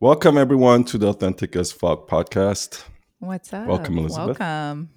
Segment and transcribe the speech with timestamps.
[0.00, 2.84] Welcome everyone to the Authentic as Fuck podcast.
[3.18, 3.66] What's up?
[3.66, 4.38] Welcome, Elizabeth.
[4.38, 4.90] Welcome.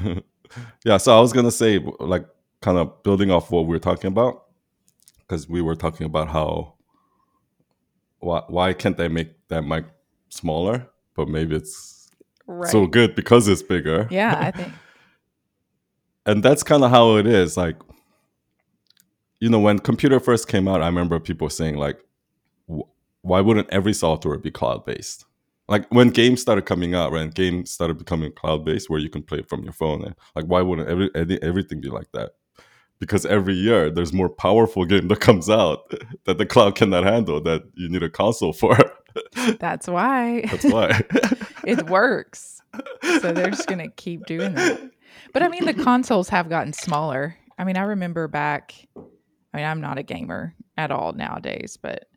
[0.84, 2.26] yeah, so I was gonna say, like,
[2.62, 4.44] kind of building off what we were talking about,
[5.18, 6.74] because we were talking about how
[8.20, 9.84] why why can't they make that mic
[10.30, 10.88] smaller?
[11.14, 11.96] But maybe it's
[12.46, 12.70] Right.
[12.72, 14.08] so good because it's bigger.
[14.10, 14.72] yeah, I think
[16.24, 17.58] and that's kind of how it is.
[17.58, 17.76] Like,
[19.38, 22.07] you know, when computer first came out, I remember people saying like, "Wh-
[23.28, 25.24] why wouldn't every software be cloud based?
[25.68, 27.32] Like when games started coming out, right?
[27.32, 30.02] Games started becoming cloud based, where you can play it from your phone.
[30.02, 32.32] And like, why wouldn't every, every everything be like that?
[32.98, 35.92] Because every year there's more powerful game that comes out
[36.24, 38.76] that the cloud cannot handle that you need a console for.
[39.58, 41.02] that's why That's why.
[41.64, 42.62] it works.
[43.20, 44.90] So they're just going to keep doing that.
[45.32, 47.36] But I mean, the consoles have gotten smaller.
[47.58, 52.07] I mean, I remember back, I mean, I'm not a gamer at all nowadays, but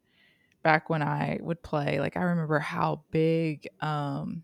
[0.64, 4.44] back when I would play, like, I remember how big, um,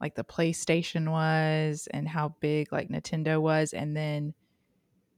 [0.00, 3.72] like the PlayStation was and how big like Nintendo was.
[3.72, 4.32] And then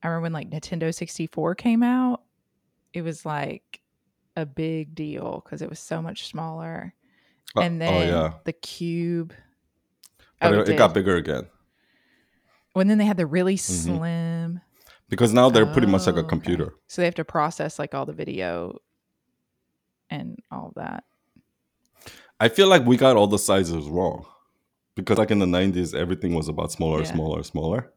[0.03, 2.23] I remember when like Nintendo 64 came out,
[2.95, 3.83] it was like
[4.37, 6.95] a big deal because it was so much smaller.
[7.57, 9.35] Uh, And oh then yeah, the cube.
[10.41, 11.47] but Oh, it, it got bigger again
[12.75, 13.97] Well, and then they had the really Mm-hmm.
[13.97, 14.61] slim.
[15.11, 16.29] because now they're pretty much like Oh, a okay.
[16.29, 16.73] computer.
[16.87, 18.79] So they have to process like all the video
[20.11, 21.05] and all that.
[22.39, 24.25] I feel like we got all the sizes wrong
[24.95, 27.13] because like in the 90s everything was about smaller, Yeah.
[27.13, 27.93] smaller, smaller.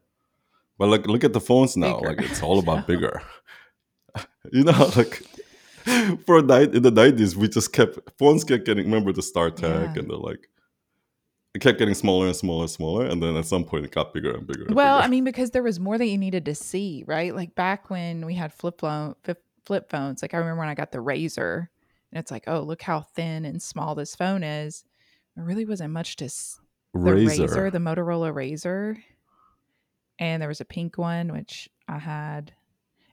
[0.78, 2.08] But like look at the phones now, Bigger.
[2.08, 3.22] like it's all about bigger.
[4.52, 5.22] you know, like
[6.26, 9.62] for night in the 90s we just kept phones kept getting remember the StarTAC
[9.94, 10.00] Yeah.
[10.00, 10.48] and the like
[11.54, 14.12] it kept getting smaller and smaller and smaller and then at some point it got
[14.12, 14.64] bigger and bigger.
[14.66, 15.06] And Well, bigger.
[15.06, 17.34] I mean, because there was more that you needed to see, right?
[17.34, 20.20] Like back when we had flip phone, flip, flip phones.
[20.20, 21.68] Like I remember when I got the RAZR,
[22.14, 24.84] and it's like, oh, look how thin and small this phone is.
[25.34, 26.60] There really wasn't much to s-
[26.92, 27.48] the RAZR.
[27.48, 28.96] RAZR, the Motorola RAZR,
[30.20, 32.52] and there was a pink one which I had,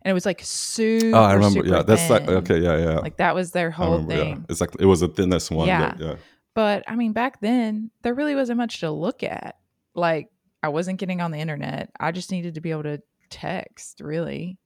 [0.03, 1.17] and it was like super.
[1.17, 1.65] oh, I remember.
[1.65, 2.99] Yeah, that's like okay, yeah, yeah.
[2.99, 4.19] Like that was their whole remember, yeah.
[4.19, 4.45] thing.
[4.49, 5.67] It's like it was the thinnest one.
[5.67, 5.95] Yeah.
[5.99, 6.07] Yeah.
[6.07, 6.15] yeah.
[6.53, 9.57] But I mean, back then there really wasn't much to look at.
[9.95, 10.29] Like
[10.61, 11.89] I wasn't getting on the internet.
[11.99, 14.59] I just needed to be able to text, really.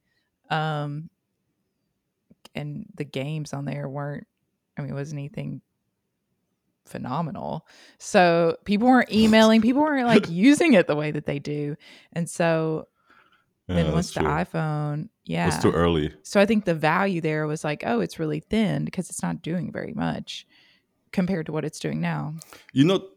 [0.49, 1.09] Um
[2.53, 4.27] and the games on there weren't
[4.77, 5.61] I mean, it wasn't anything
[6.85, 7.65] phenomenal.
[7.97, 11.75] So people weren't emailing, people weren't like using it the way that they do.
[12.13, 12.87] And so
[13.67, 14.29] Yeah, then once the true.
[14.29, 15.47] iPhone, yeah.
[15.47, 16.13] It's too early.
[16.23, 19.41] So I think the value there was like, oh, it's really thin because it's not
[19.41, 20.45] doing very much
[21.11, 22.35] compared to what it's doing now.
[22.73, 23.07] you know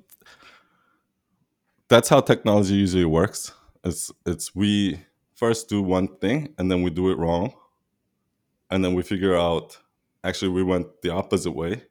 [1.88, 3.50] that's how technology usually works
[3.82, 5.00] it's it's we
[5.34, 7.52] first do one thing and then we do it wrong
[8.70, 9.78] and then we figure out
[10.24, 11.82] actually we went the opposite way.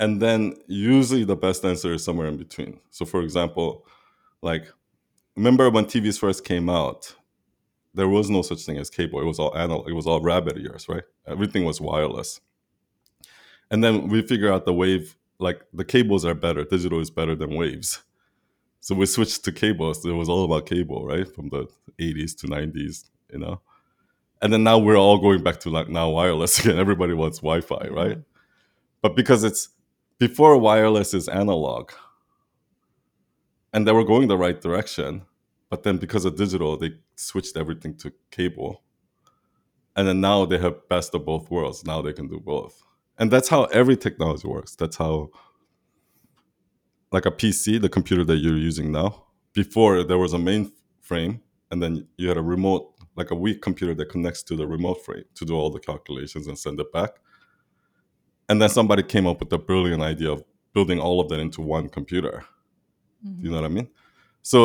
[0.00, 2.80] And then usually the best answer is somewhere in between.
[2.90, 3.86] So for example
[4.42, 4.66] like
[5.36, 7.14] remember when tvs first came out
[7.94, 9.20] there was no such thing as cable.
[9.20, 9.88] It was all analog.
[9.88, 11.02] It was all rabbit ears right?
[11.26, 12.40] Everything was wireless.
[13.70, 16.64] And then we figure out the wave like the cables are better.
[16.64, 18.02] Digital is better than waves.
[18.80, 20.04] So we switched to cables.
[20.04, 21.26] It was all about cable right?
[21.34, 21.66] From the
[21.98, 23.60] 80s to 90s you know
[24.40, 26.78] and then now we're all going back to like now wireless again.
[26.78, 28.18] Everybody wants wi-fi right?
[29.02, 29.68] But because it's
[30.18, 31.90] before wireless is analog
[33.72, 35.22] and they were going the right direction
[35.70, 38.82] but then because of digital they switched everything to cable.
[39.96, 41.84] And then now they have best of both worlds.
[41.84, 42.82] Now they can do both.
[43.18, 44.76] And that's how every technology works.
[44.76, 45.30] That's how
[47.12, 49.24] like a pc the computer that you're using now
[49.54, 53.94] before there was a mainframe and then you had a remote like a weak computer
[53.94, 57.10] that connects to the remote frame to do all the calculations and send it back
[58.48, 60.42] and then somebody came up with the brilliant idea of
[60.72, 62.44] building all of that into one computer
[63.26, 63.44] Mm-hmm.
[63.44, 63.88] you know what I mean?
[64.42, 64.60] So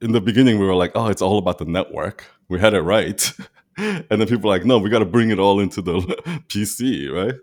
[0.00, 2.24] in the beginning, we were like, oh, it's all about the network.
[2.48, 3.20] We had it right.
[3.76, 5.94] and then people were like, no, we got to bring it all into the
[6.48, 7.34] PC, right?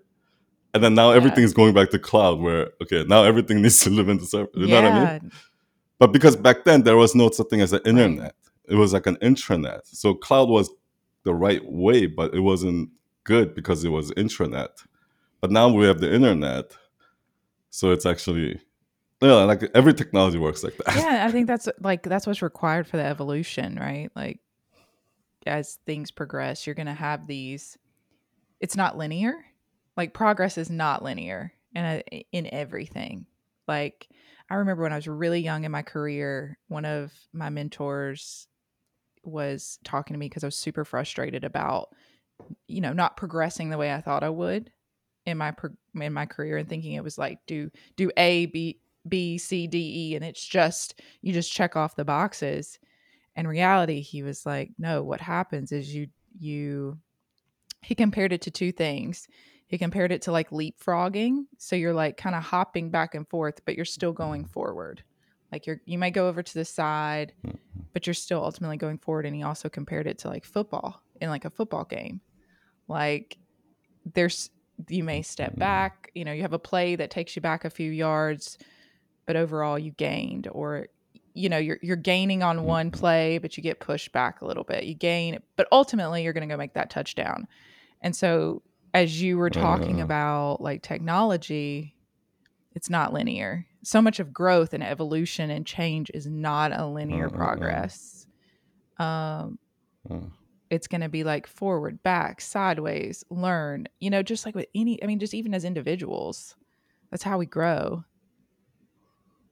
[0.74, 1.18] And then now Yeah.
[1.18, 4.50] everything's going back to cloud where, okay, now everything needs to live in the server.
[4.56, 5.32] You know what I mean?
[6.00, 8.34] But because back then there was no such thing as an internet,
[8.68, 9.82] it was like an intranet.
[9.86, 10.70] So cloud was
[11.24, 12.90] the right way, but it wasn't
[13.24, 14.86] good because it was intranet.
[15.42, 16.76] But now we have the internet.
[17.70, 18.60] So it's actually,
[19.22, 20.96] yeah, like every technology works like that.
[20.96, 24.10] yeah, I think that's like that's what's required for the evolution, right?
[24.16, 24.40] Like
[25.46, 27.78] as things progress, you're going to have these
[28.60, 29.36] it's not linear.
[29.96, 33.28] Like progress is not linear in in everything.
[33.68, 34.08] Like
[34.50, 38.48] I remember when I was really young in my career, one of my mentors
[39.28, 41.90] was talking to me because I was super frustrated about
[42.68, 44.72] you know, not progressing the way I thought I would
[45.26, 48.80] in my pro- in my career and thinking it was like do do A B
[49.08, 52.80] B C D E and it's just you just check off the boxes.
[53.36, 56.08] In reality, he was like, no, what happens is you
[56.40, 56.98] you
[57.82, 59.28] he compared it to two things.
[59.68, 61.46] He compared it to like leapfrogging.
[61.58, 64.52] So you're like kind of hopping back and forth, but you're still going mm-hmm.
[64.52, 65.04] forward.
[65.52, 67.52] Like you're you might go over to the side, hmm.
[67.98, 69.26] But you're still ultimately going forward.
[69.26, 72.22] And he also compared it to like football in like a football game.
[72.88, 73.40] Like
[74.14, 74.52] there's
[74.88, 77.72] you may step back, you know, you have a play that takes you back a
[77.72, 78.60] few yards,
[79.26, 80.90] but overall you gained or
[81.34, 84.64] you know, you're you're gaining on one play, but you get pushed back a little
[84.64, 84.84] bit.
[84.84, 87.48] You gain, but ultimately you're going to go make that touchdown.
[88.02, 88.62] And so
[88.94, 90.04] as you were talking Uh.
[90.04, 91.96] about like technology,
[92.76, 93.66] it's not linear.
[93.88, 97.30] So much of growth and evolution and change is not a linear uh.
[97.30, 98.28] progress.
[99.00, 99.60] Um,
[100.12, 100.20] Uh.
[100.70, 105.02] it's going to be like forward, back, sideways, learn, you know, just like with any,
[105.02, 106.58] I mean, just even as individuals,
[107.12, 108.04] that's how we grow.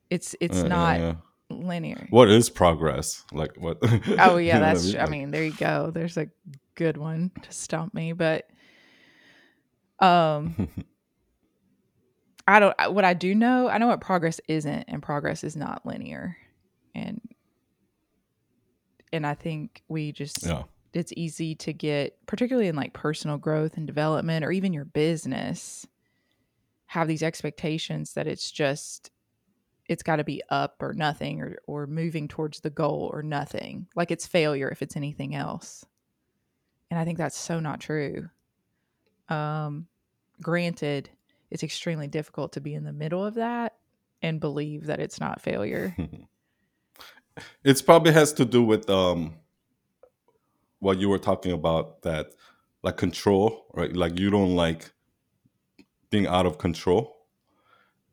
[0.10, 1.16] It's, it's Yeah, yeah, not yeah.
[1.50, 2.08] linear.
[2.10, 3.24] What is progress?
[3.32, 3.78] Like what?
[4.20, 5.00] Oh yeah, what I that's, mean?
[5.00, 5.92] I mean, there you go.
[5.94, 6.28] There's a
[6.76, 8.50] good one to stump me, but,
[10.02, 10.68] um,
[12.48, 15.86] I don't, what I do know, I know what progress isn't, and progress is not
[15.86, 16.38] linear.
[16.94, 17.20] And,
[19.12, 20.64] and I think we just, yeah.
[20.94, 25.88] it's easy to get, particularly in like personal growth and development or even your business,
[26.88, 29.10] have these expectations that it's just,
[29.88, 33.88] it's got to be up or nothing or, or moving towards the goal or nothing.
[33.96, 35.84] Like it's failure if it's anything else.
[36.92, 38.30] And I think that's so not true.
[39.30, 39.88] Um,
[40.42, 41.10] granted,
[41.52, 43.76] it's extremely difficult to be in the middle of that
[44.22, 45.96] and believe that it's not failure.
[47.64, 49.36] it probably has to do with um
[50.80, 52.28] what you were talking about that
[52.84, 53.96] like control, right?
[53.96, 54.92] Like you don't like
[56.10, 57.16] being out of control.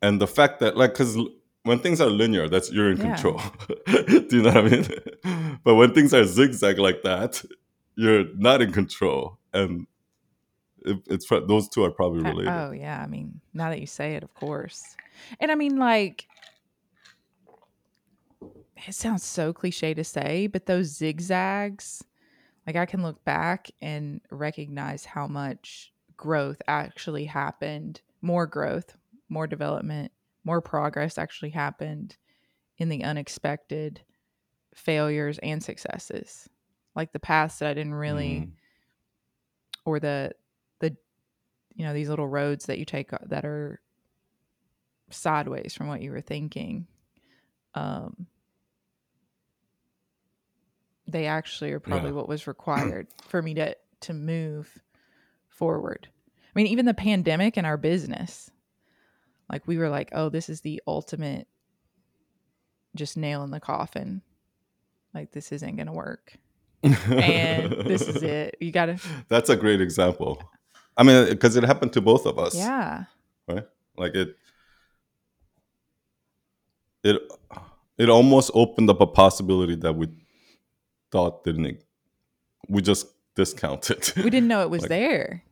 [0.01, 1.17] And the fact that like cuz
[1.63, 3.13] when things are linear, that's you're in Yeah.
[3.13, 3.41] control.
[3.87, 5.59] do you know what I mean?
[5.63, 7.43] but when things are zigzag like that,
[7.95, 9.39] you're not in control.
[9.53, 9.87] And
[10.85, 12.51] it, it's those two are probably related.
[12.51, 14.95] oh yeah, I mean, now that you say it, of course.
[15.39, 16.27] And I mean, like,
[18.87, 22.03] it sounds so cliche to say, but those zigzags,
[22.65, 28.97] like, I can look back and recognize how much growth actually happened, more growth,
[29.29, 30.11] more development,
[30.43, 32.17] more progress actually happened
[32.77, 34.01] in the unexpected
[34.75, 36.49] failures and successes.
[36.95, 38.51] Like the paths that I didn't really Mhm.
[39.85, 40.33] or the
[40.79, 40.95] the
[41.75, 43.79] you know these little roads that you take that are
[45.09, 46.87] sideways from what you were thinking
[47.75, 48.27] um
[51.07, 52.15] they actually are probably Yeah.
[52.15, 54.81] what was required for me to to move
[55.49, 56.07] forward
[56.45, 58.49] i mean even the pandemic and our business
[59.49, 61.47] like we were like oh this is the ultimate
[62.95, 64.21] just nail in the coffin
[65.13, 66.33] like this isn't gonna work
[66.83, 68.99] and this is it you gotta
[69.29, 70.41] That's a great example.
[70.97, 72.55] I mean, uh, because it happened to both of us.
[72.55, 73.05] yeah
[73.47, 73.65] Right.
[73.97, 74.37] Like it,
[77.03, 77.21] it,
[77.97, 80.07] it almost opened up a possibility that we
[81.11, 81.83] thought didn't.
[82.69, 84.13] We just discounted.
[84.17, 85.43] we didn't know it was Like- there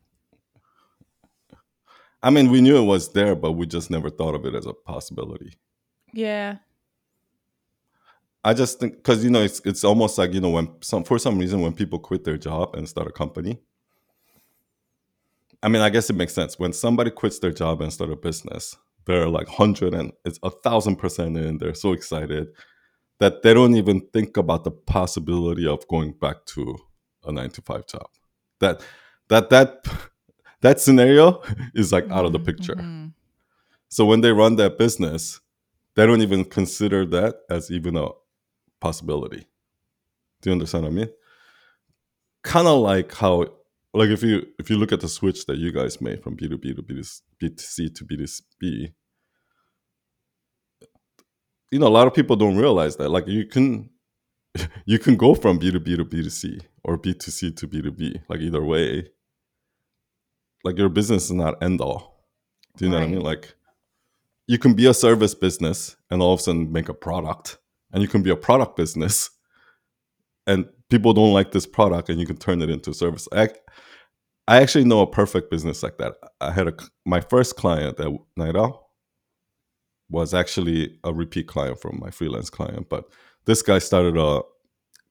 [2.23, 4.67] I mean, we knew it was there, but we just never thought of it as
[4.67, 5.53] a possibility.
[6.13, 6.57] yeah
[8.43, 11.19] I just think because you know it's it's almost like you know when some for
[11.19, 13.60] some reason when people quit their job and start a company.
[15.63, 18.15] I mean, I guess it makes sense when somebody quits their job and start a
[18.15, 18.75] business.
[19.06, 21.58] They're like hundred and it's a thousand percent in.
[21.58, 22.48] They're so excited
[23.20, 26.75] that they don't even think about the possibility of going back to
[27.25, 28.08] a nine to five job.
[28.60, 28.82] That
[29.30, 29.86] that that
[30.62, 31.41] that scenario
[31.74, 32.75] is like out of the Mhm, picture.
[32.77, 33.13] mhm.
[33.89, 35.39] So when they run their business,
[35.96, 38.10] they don't even consider that as even a
[38.80, 39.48] possibility.
[40.41, 41.10] Do you understand what I mean?
[42.44, 43.46] Kind of like how,
[43.93, 46.48] like if you if you look at the switch that you guys made from B
[46.48, 46.95] two B to B
[47.50, 48.27] to C to B to
[48.60, 48.93] B,
[51.71, 53.10] you know, a lot of people don't realize that.
[53.10, 53.89] Like you can
[54.86, 57.51] you can go from B to B to B to C or B to C
[57.51, 59.10] to B to B, like either way.
[60.63, 62.25] Like your business is not end all.
[62.77, 63.21] Do you know what I mean?
[63.21, 63.55] Like
[64.48, 67.57] you can be a service business and all of a sudden make a product,
[67.91, 69.29] and you can be a product business,
[70.48, 73.27] and people don't like this product, and you can turn it into a service.
[73.31, 73.50] I,
[74.48, 76.15] I actually know a perfect business like that.
[76.39, 76.74] I had a
[77.05, 78.83] my first client at Night out
[80.10, 83.05] was actually a repeat client from my freelance client, but
[83.45, 84.41] this guy started a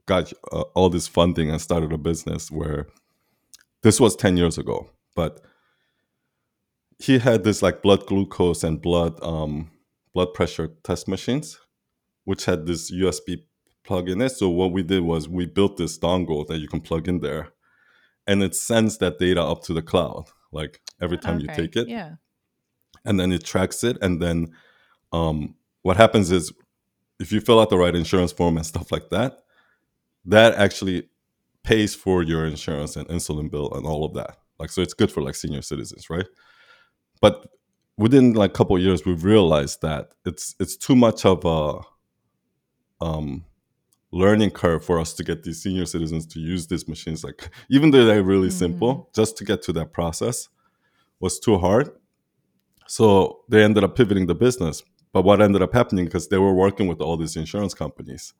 [0.06, 2.86] got uh, all this funding and started a business where
[3.82, 5.40] this was 10 years ago, but
[6.98, 9.70] he had this like blood glucose and blood um,
[10.12, 11.58] blood pressure test machines,
[12.24, 13.44] which had this USB
[13.90, 14.30] plug in it.
[14.30, 17.48] So what we did was we built this dongle that you can plug in there,
[18.24, 21.88] and it sends that data up to the cloud, like every time you take it,
[21.88, 22.12] Yeah.
[23.04, 23.96] and then it tracks it.
[24.00, 24.36] And then
[25.12, 26.52] um, what happens is
[27.18, 29.32] if you fill out the right insurance form and stuff like that,
[30.24, 31.08] that actually
[31.64, 34.36] pays for your insurance and insulin bill and all of that.
[34.60, 36.28] Like so, it's good for like senior citizens, right?
[37.20, 37.34] But
[37.98, 41.80] within like a couple of years, we've realized that it's it's too much of a
[43.04, 43.44] um,
[44.12, 47.22] learning curve for us to get these senior citizens to use these machines.
[47.22, 49.10] Like even though they're really simple, mm-hmm.
[49.14, 50.48] just to get to that process
[51.20, 51.90] was too hard.
[52.86, 54.82] So they ended up pivoting the business.
[55.12, 58.32] But what ended up happening because they were working with all these insurance companies,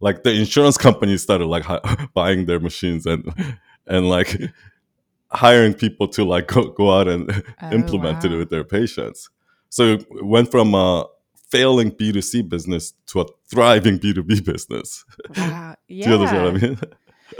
[0.00, 3.32] like the insurance companies started like hi- buying their machines and
[3.86, 4.38] and like
[5.30, 9.30] hiring people to like go, go out and Oh, implement it with their patients.
[9.68, 11.06] So it went from a
[11.50, 15.04] failing B2C business to a thriving B2B business.
[15.36, 15.76] Wow.
[15.88, 16.68] Do you understand what I Yeah.
[16.68, 16.80] mean?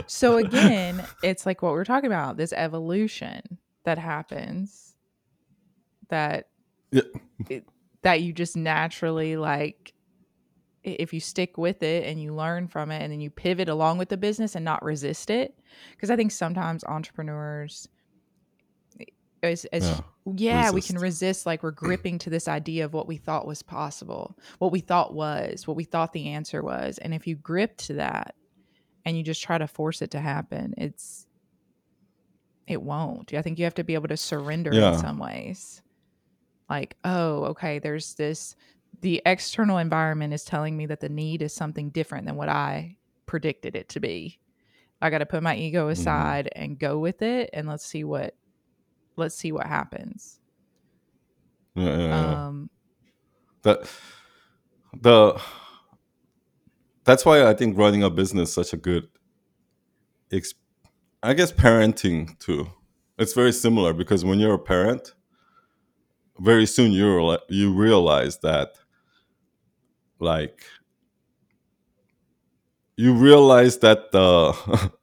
[0.05, 4.95] So again, it's like what we're talking about, this evolution that happens
[6.09, 6.49] that
[6.91, 7.01] Yeah.
[7.49, 7.65] it,
[8.03, 9.93] that you just naturally like
[10.83, 13.97] if you stick with it and you learn from it and then you pivot along
[13.97, 15.59] with the business and not resist it
[15.91, 17.89] because i think sometimes entrepreneurs
[19.43, 21.45] as, as Yeah, yeah we can resist.
[21.45, 25.13] like we're gripping to this idea of what we thought was possible what we thought
[25.13, 26.97] was what we thought the answer was.
[26.97, 28.35] And if you grip to that
[29.05, 31.27] and you just try to force it to happen it's
[32.67, 33.33] it won't.
[33.33, 35.81] I think you have to be able to surrender in some ways.
[36.69, 38.55] Like oh okay there's this
[39.01, 42.97] the external environment is telling me that the need is something different than what i
[43.27, 44.39] predicted it to be.
[45.01, 45.91] I got to put my ego Mhm.
[45.91, 48.35] aside and go with it and let's see what
[49.17, 50.39] let's see what happens
[51.75, 52.47] Yeah, yeah, yeah.
[52.47, 52.69] um
[53.63, 53.79] that
[55.01, 55.39] the
[57.03, 59.07] that's why I think running a business is such a good
[60.31, 60.53] ex-
[61.23, 62.67] I guess parenting too.
[63.17, 65.13] It's very similar because when you're a parent,
[66.39, 68.73] very soon you you realize that
[70.19, 70.63] like
[72.95, 74.91] you realize that the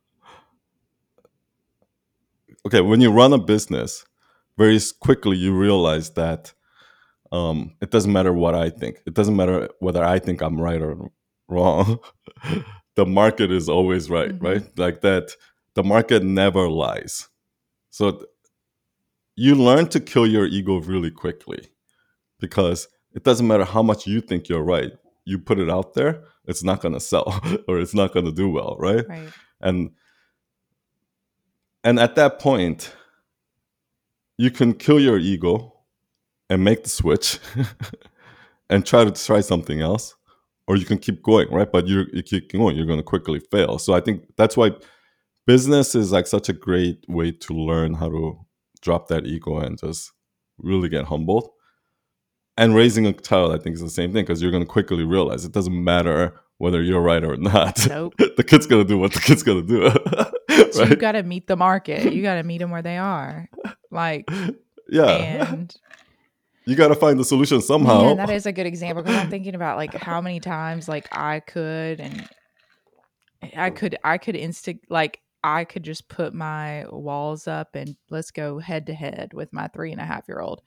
[2.66, 4.04] okay when you run a business
[4.58, 6.52] very quickly you realize that
[7.32, 8.98] um, it doesn't matter what I think.
[9.06, 11.10] It doesn't matter whether I think I'm right or
[11.48, 11.98] wrong.
[12.94, 14.42] the market is always right, Mhm.
[14.42, 14.78] right?
[14.78, 15.32] Like that.
[15.74, 17.28] The market never lies.
[17.90, 18.22] So th-
[19.34, 21.70] you learn to kill your ego really quickly
[22.38, 24.92] because it doesn't matter how much you think you're right.
[25.24, 28.32] You put it out there, it's not going to sell or it's not going to
[28.32, 29.04] do well, right?
[29.08, 29.90] right and
[31.84, 32.96] and at that point
[34.38, 35.72] you can kill your ego
[36.50, 37.38] and make the switch
[38.70, 40.16] and try to try something else
[40.66, 41.70] or you can keep going right?
[41.70, 43.78] But you you keep going you're going to quickly fail.
[43.78, 44.72] So i think that's why
[45.46, 48.38] business is like such a great way to learn how to
[48.80, 50.10] drop that ego and just
[50.58, 51.50] really get humbled.
[52.56, 55.04] And raising a child i think is the same thing because you're going to quickly
[55.04, 57.86] realize it doesn't matter whether you're right or not.
[57.88, 58.14] Nope.
[58.36, 60.30] the kid's going to do what the kid's going to do
[60.72, 62.96] so you right got to meet the market you got to meet them where they
[62.96, 63.48] are
[63.90, 64.28] like
[64.88, 65.08] yeah
[65.50, 65.76] and
[66.66, 69.30] you got to find the solution somehow Man, that is a good example because I'm
[69.30, 72.28] thinking about like how many times like I could and
[73.56, 78.30] I could I could instant like I could just put my walls up and let's
[78.30, 80.62] go head to head with my three and a half year old.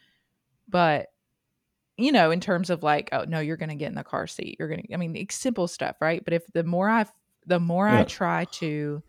[0.70, 1.08] But
[1.98, 4.58] you know, in terms of like, oh no, you're gonna get in the car seat.
[4.60, 6.24] You're gonna I mean it's simple stuff, right?
[6.24, 7.06] But if the more I
[7.48, 9.02] the more I try to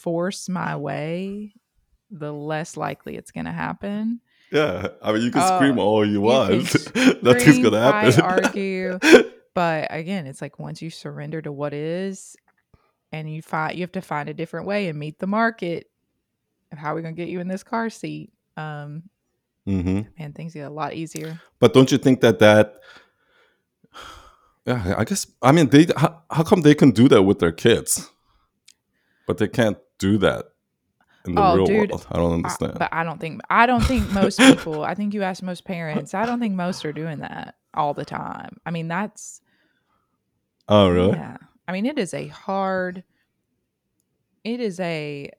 [0.00, 1.54] force my way,
[2.10, 4.20] the less likely it's gonna happen.
[4.50, 6.50] yeah i mean you can Oh, scream all you you want
[7.22, 8.98] nothing's gonna happen fight, argue.
[9.52, 12.36] But again, it's like once you surrender to what is,
[13.12, 15.90] and you find you have to find a different way and meet the market
[16.72, 18.32] of how we're gonna get you in this car seat.
[18.56, 19.10] Um,
[19.66, 21.40] hmm man, things get a lot easier.
[21.58, 22.76] but don't you think that that
[24.66, 27.52] yeah i guess i mean they how, how come they can do that with their
[27.52, 28.08] kids
[29.26, 30.46] but they can't do that
[31.24, 33.66] in the Oh, real dude, world i don't I, understand but I don't think I
[33.66, 34.82] don't think most people.
[34.82, 36.14] I think you ask most parents.
[36.14, 38.56] I don't think most are doing that all the time.
[38.66, 39.40] I mean, that's
[40.68, 41.36] oh really yeah.
[41.68, 43.04] I mean, it is a hard.
[44.42, 45.30] It is a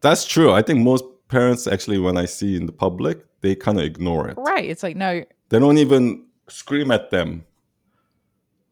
[0.00, 3.78] that's true i think most parents actually when i see in the public they kind
[3.78, 4.64] of ignore it right.
[4.64, 7.44] It's like no, they don't even scream at them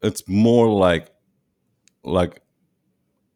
[0.01, 1.09] it's more like
[2.03, 2.41] like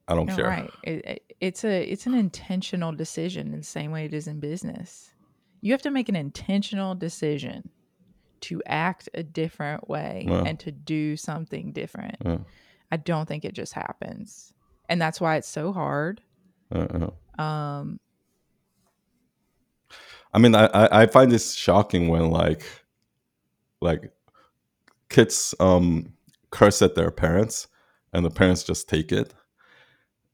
[0.07, 0.45] I don't No, care.
[0.48, 0.72] right.
[0.83, 4.39] It, it, it's a it's an intentional decision in the same way it is in
[4.39, 5.13] business.
[5.62, 7.69] You have to make an intentional decision
[8.41, 10.43] to act a different way Yeah.
[10.45, 12.17] and to do something different.
[12.25, 12.39] Yeah.
[12.91, 14.53] I don't think it just happens.
[14.89, 16.22] And that's why it's so hard.
[16.74, 17.41] Uh, uh.
[17.41, 18.00] Um
[20.33, 22.63] I mean, I, I I find this shocking when like
[23.81, 24.12] like
[25.10, 26.13] kids um
[26.51, 27.67] curse at their parents
[28.12, 29.33] and the parents just take it.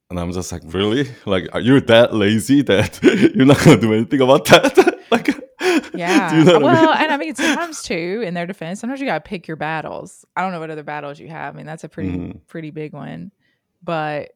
[0.09, 1.07] And I'm just like, really?
[1.25, 2.99] Like, are you that lazy that
[3.35, 4.99] you're not gonna do anything about that?
[5.11, 5.27] like,
[5.93, 6.35] yeah.
[6.39, 7.03] you know well, I mean?
[7.03, 10.25] and I mean sometimes too, in their defense, sometimes you gotta pick your battles.
[10.35, 11.53] I don't know what other battles you have.
[11.53, 12.39] I mean, that's a pretty Mhm.
[12.47, 13.31] pretty big one.
[13.83, 14.31] But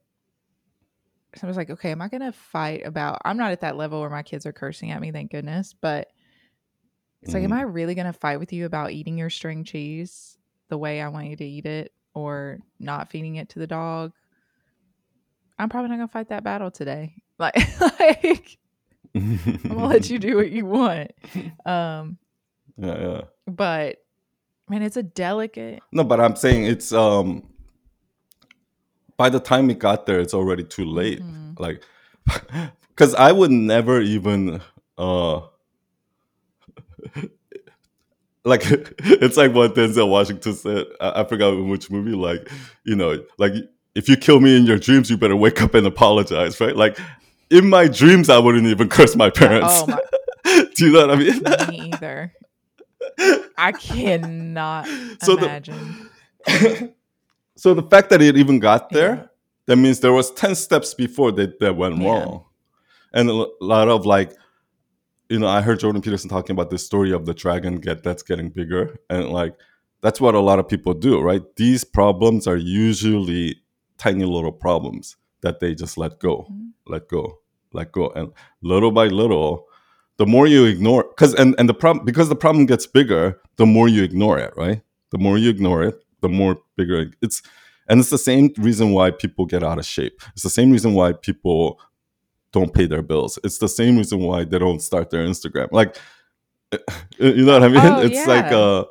[1.36, 4.00] so I was like, okay, am I gonna fight about I'm not at that level
[4.01, 5.74] where my kids are cursing at me, thank goodness.
[5.74, 6.10] But
[7.24, 7.56] it's like, am Mhm.
[7.58, 10.38] I really gonna fight with you about eating your string cheese
[10.68, 14.12] the way I want you to eat it or not feeding it to the dog?
[15.60, 17.15] I'm probably not gonna fight that battle today.
[17.39, 18.57] Like, like
[19.15, 21.12] I'm gonna let you do what you want.
[21.65, 22.17] Um,
[22.77, 23.22] yeah, yeah.
[23.48, 23.98] but
[24.69, 25.81] man, it's a delicate.
[25.91, 27.43] No, but I'm saying it's um
[29.17, 31.22] by the time it got there, it's already too late.
[31.22, 31.60] Mhm.
[31.60, 31.83] Like,
[32.89, 34.62] because I would never even
[34.98, 35.41] uh
[38.45, 38.62] like
[39.00, 40.86] it's like what Denzel Washington said.
[41.00, 42.12] I, I forgot which movie.
[42.15, 42.50] Like,
[42.83, 43.53] you know, like
[43.95, 46.75] if you kill me in your dreams, you better wake up and apologize, right?
[46.75, 46.97] Like.
[47.50, 49.67] In my dreams, I wouldn't even curse my parents.
[49.83, 50.00] Oh my,
[50.75, 51.43] Do you know what I mean?
[51.69, 52.33] me either.
[53.59, 54.88] I cannot
[55.21, 56.09] So the- imagine.
[57.55, 59.25] so the fact that it even got there, Yeah.
[59.67, 62.07] that means there was 10 steps before that, that went Yeah.
[62.09, 62.45] wrong.
[63.13, 64.31] And a lot of like,
[65.29, 68.23] you know, I heard Jordan Peterson talking about this story of the dragon get that's
[68.23, 68.97] getting bigger.
[69.12, 69.53] And like
[70.01, 71.43] that's what a lot of people do, right?
[71.55, 73.57] These problems are usually
[74.03, 75.05] tiny little problems
[75.41, 76.72] that they just let go, Mhm.
[76.93, 77.24] let go,
[77.77, 78.03] let go.
[78.17, 78.27] And
[78.62, 79.50] little by little,
[80.17, 83.24] the more you ignore because and, and the problem because the problem gets bigger,
[83.62, 84.81] the more you ignore it, right?
[85.13, 87.42] The more you ignore it, the more bigger it's
[87.89, 90.18] and it's the same reason why people get out of shape.
[90.33, 91.79] It's the same reason why people
[92.55, 93.37] don't pay their bills.
[93.46, 95.68] It's the same reason why they don't start their Instagram.
[95.79, 95.92] Like,
[97.18, 97.85] you know what I mean?
[97.94, 98.57] Oh, it's like, yeah.
[98.57, 98.83] uh,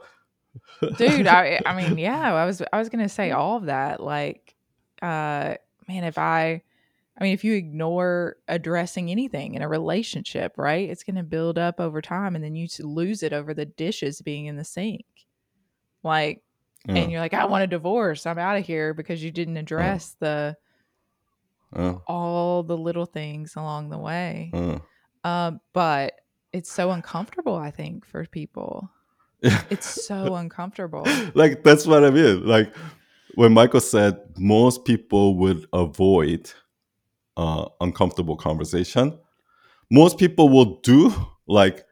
[0.98, 4.41] dude I, I mean yeah i was i was gonna say all of that like
[5.02, 5.54] uh
[5.88, 6.62] man if i
[7.18, 11.80] i mean if you ignore addressing anything in a relationship right it's gonna build up
[11.80, 15.04] over time and then you lose it over the dishes being in the sink.
[16.02, 16.42] Like
[16.86, 18.26] yeah, and you're like i want a divorce.
[18.26, 20.56] I'm out of here because you didn't address the
[21.74, 24.50] uh, all the little things along the way.
[24.52, 24.78] Uh.
[25.26, 26.14] um but
[26.52, 28.90] it's so uncomfortable i think for people.
[29.70, 31.04] It's so uncomfortable.
[31.34, 32.46] Like that's what I mean.
[32.46, 32.72] Like
[33.34, 36.50] when Michael said most people would avoid
[37.36, 39.18] uh, uncomfortable conversation,
[39.90, 41.12] most people will do
[41.46, 41.84] like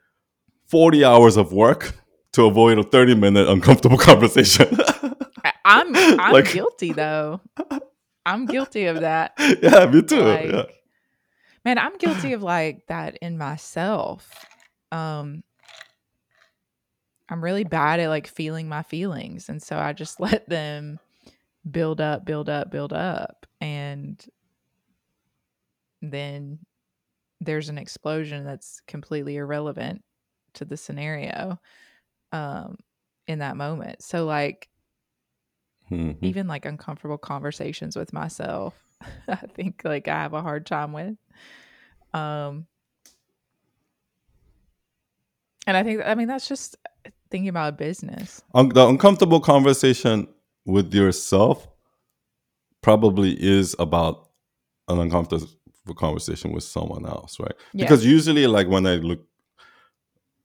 [0.68, 1.94] forty hours of work
[2.32, 4.66] to avoid a thirty minute uncomfortable conversation.
[5.64, 7.40] I'm I'm Like- guilty though.
[8.26, 9.32] I'm guilty of that.
[9.62, 10.20] yeah, me too.
[10.20, 10.64] Like, yeah.
[11.64, 14.44] man, I'm guilty of like that in myself.
[14.92, 15.42] Um,
[17.30, 20.98] I'm really bad at like feeling my feelings, and so I just let them
[21.68, 24.24] build up, build up, build up, and
[26.02, 26.58] then
[27.40, 30.02] there's an explosion that's completely irrelevant
[30.54, 31.58] to the scenario
[32.32, 32.76] um
[33.26, 34.02] in that moment.
[34.02, 34.68] So like
[35.90, 36.18] Mhm.
[36.22, 38.80] even like uncomfortable conversations with myself
[39.28, 41.16] i think like i have a hard time with.
[42.14, 42.66] Um
[45.66, 46.76] and i think i mean that's just
[47.30, 50.28] thinking about a business the uncomfortable conversation
[50.66, 51.68] with yourself
[52.82, 54.28] probably is about
[54.88, 55.48] an uncomfortable
[55.96, 57.54] conversation with someone else, right?
[57.72, 57.84] Yeah.
[57.84, 59.20] Because usually, like when I look,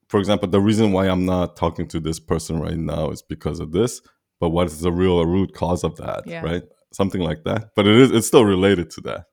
[0.10, 3.60] for example, the reason why I'm not talking to this person right now is because
[3.60, 4.02] of this.
[4.40, 6.42] But what is the real root cause of that, Yeah.
[6.42, 6.64] right?
[6.92, 7.72] Something like that.
[7.76, 9.26] But it is it's still related to that.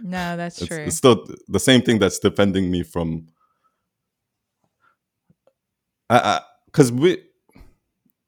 [0.00, 3.26] no that's It's, true it's still the same thing that's defending me from.
[6.10, 7.18] I because we,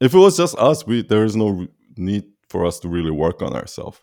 [0.01, 1.67] if it was just us, we there is no
[1.99, 4.01] need for us to really work on ourselves.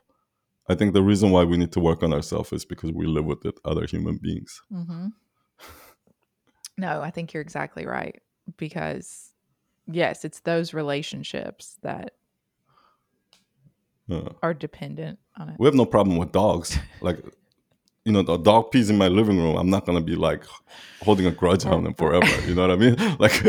[0.68, 3.26] I think the reason why we need to work on ourselves is because we live
[3.26, 4.62] with it, other human beings.
[4.70, 5.08] hmm
[6.78, 8.22] No, I think you're exactly right
[8.58, 9.32] because
[9.88, 12.14] yes, it's those relationships that
[14.08, 14.30] Yeah.
[14.44, 15.56] are dependent on it.
[15.60, 16.78] We have no problem with dogs.
[17.02, 17.20] Like,
[18.04, 19.56] you know, the dog pees in my living room.
[19.56, 20.44] I'm not gonna be like
[21.02, 22.48] holding a grudge on them forever.
[22.48, 22.96] You know what I mean?
[23.20, 23.44] Like,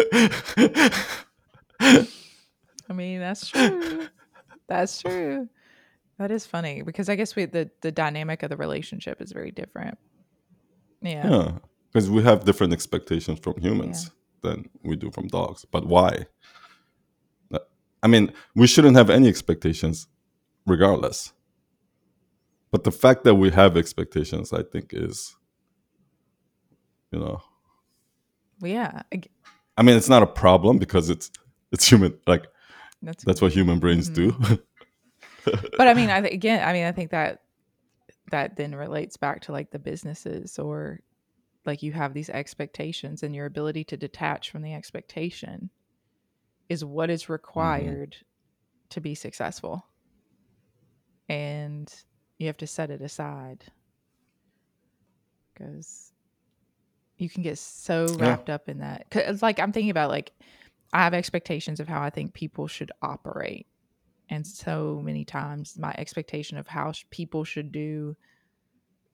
[2.89, 4.09] I mean, that's true.
[4.69, 5.49] That's true.
[6.19, 9.51] That is funny because I guess we the the dynamic of the relationship is very
[9.51, 9.99] different.
[11.03, 11.29] Yeah.
[11.29, 11.53] Yeah,
[11.93, 14.11] because we have different expectations from humans
[14.43, 15.65] than we do from dogs.
[15.65, 16.27] But why?
[18.03, 20.07] I mean, we shouldn't have any expectations,
[20.65, 21.33] regardless.
[22.71, 25.35] But the fact that we have expectations, I think, is,
[27.11, 27.43] you know,
[28.61, 29.03] yeah.
[29.77, 31.31] I mean, it's not a problem because it's
[31.73, 32.17] it's human.
[32.29, 32.47] Like
[33.03, 34.33] That's that's what human brains do.
[34.33, 34.55] Mm-hmm.
[35.77, 37.43] but I mean, I th- again, I mean, I think that
[38.31, 41.01] that then relates back to like the businesses or
[41.65, 45.71] like you have these expectations and your ability to detach from the expectation
[46.69, 47.33] is what is mm-hmm.
[47.33, 48.17] required
[48.91, 49.87] to be successful.
[51.29, 51.93] And
[52.39, 53.65] you have to set it aside
[55.53, 56.13] because
[57.19, 58.29] you can get so Yeah.
[58.29, 59.09] wrapped up in that.
[59.11, 60.33] 'Cause like I'm thinking about like
[60.93, 63.67] I have expectations of how I think people should operate.
[64.29, 68.17] And so many times my expectation of how sh- people should do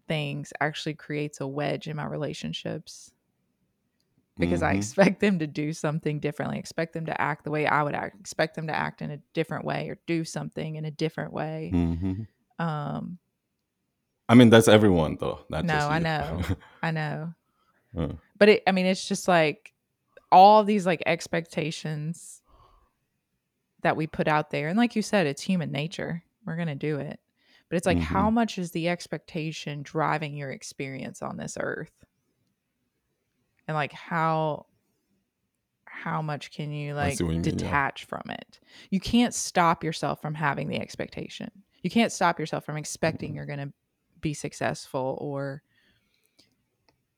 [0.08, 3.12] things actually creates a wedge in my relationships
[4.38, 4.78] because I Mhm.
[4.78, 8.18] expect them to do something differently, expect them to act the way I would act,
[8.18, 11.70] expect them to act in a different way or do something in a different way.
[11.72, 12.26] Mhm.
[12.58, 13.18] Um,
[14.28, 15.44] I mean, that's everyone, though.
[15.50, 16.42] Not No, I know.
[16.82, 17.35] I know.
[17.96, 18.12] Uh.
[18.38, 19.71] But it, I mean, it's just like
[20.33, 22.42] all these like expectations
[23.83, 24.68] that we put out there.
[24.68, 26.25] And like you said, it's human nature.
[26.47, 27.21] We're going to do it.
[27.68, 28.35] But it's like, how Mhm.
[28.35, 31.92] much is the expectation driving your experience on this earth?
[33.68, 34.66] And like, how.
[35.85, 37.51] How much can you like you mean, yeah.
[37.53, 38.59] detach from it?
[38.90, 41.51] You can't stop yourself from having the expectation.
[41.83, 43.37] You can't stop yourself from expecting Mm-hmm.
[43.37, 43.73] you're going to
[44.21, 45.62] be successful or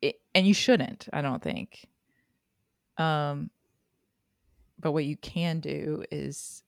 [0.02, 1.86] it, and you shouldn't i don't think
[2.98, 3.50] um
[4.78, 6.62] but what you can do is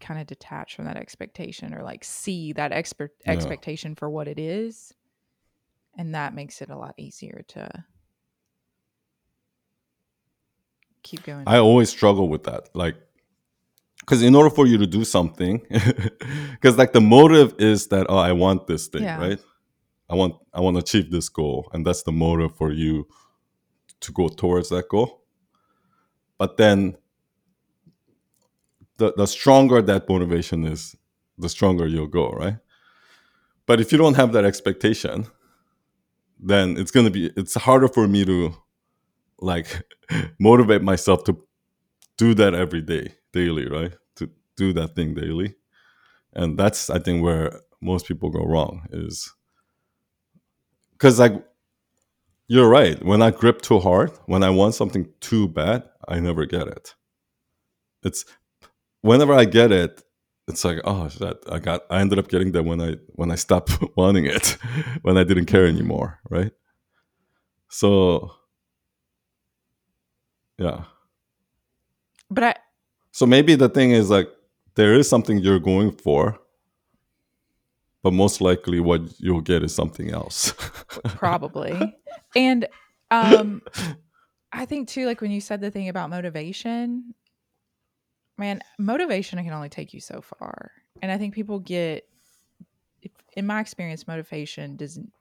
[0.00, 3.32] kind of detach from that expectation or like see that expert Yeah.
[3.32, 4.92] expectation for what it is
[5.96, 7.68] and that makes it a lot easier to
[11.02, 12.68] keep going I always struggle with that.
[12.74, 12.96] Like,
[14.00, 15.64] because in order for you to do something,
[16.52, 19.18] because like the motive is that oh, I want this thing, Yeah.
[19.18, 19.38] right?
[20.10, 23.06] I want I want to achieve this goal, and that's the motive for you
[24.00, 25.22] to go towards that goal.
[26.38, 26.96] But then,
[28.98, 30.96] the the stronger that motivation is,
[31.38, 32.56] the stronger you'll go, right?
[33.66, 35.26] But if you don't have that expectation,
[36.38, 38.54] then it's gonna be it's harder for me to
[39.40, 39.82] like
[40.40, 41.38] motivate myself to
[42.18, 43.94] do that every day, daily, right?
[44.16, 45.56] To do that thing daily.
[46.34, 49.32] And that's I think where most people go wrong is
[50.92, 51.44] because like
[52.48, 53.02] you're right.
[53.04, 56.94] When I grip too hard, when I want something too bad, I never get it.
[58.02, 58.24] It's
[59.02, 60.02] whenever I get it,
[60.48, 63.34] it's like oh shit, I got I ended up getting that when I when I
[63.34, 64.56] stopped wanting it,
[65.02, 66.52] when I didn't care anymore, right?
[67.68, 68.30] So
[70.58, 70.84] yeah.
[72.30, 72.54] but i
[73.12, 74.28] So maybe the thing is like
[74.76, 76.38] there is something you're going for,
[78.06, 80.52] but most likely what you'll get is something else.
[81.06, 81.92] probably.
[82.36, 82.68] And
[83.10, 83.62] um
[84.52, 87.14] i think too like when you said the thing about motivation
[88.38, 90.70] man motivation can only take you so far.
[91.02, 92.08] And i think people get
[93.36, 95.12] in my experience motivation doesn't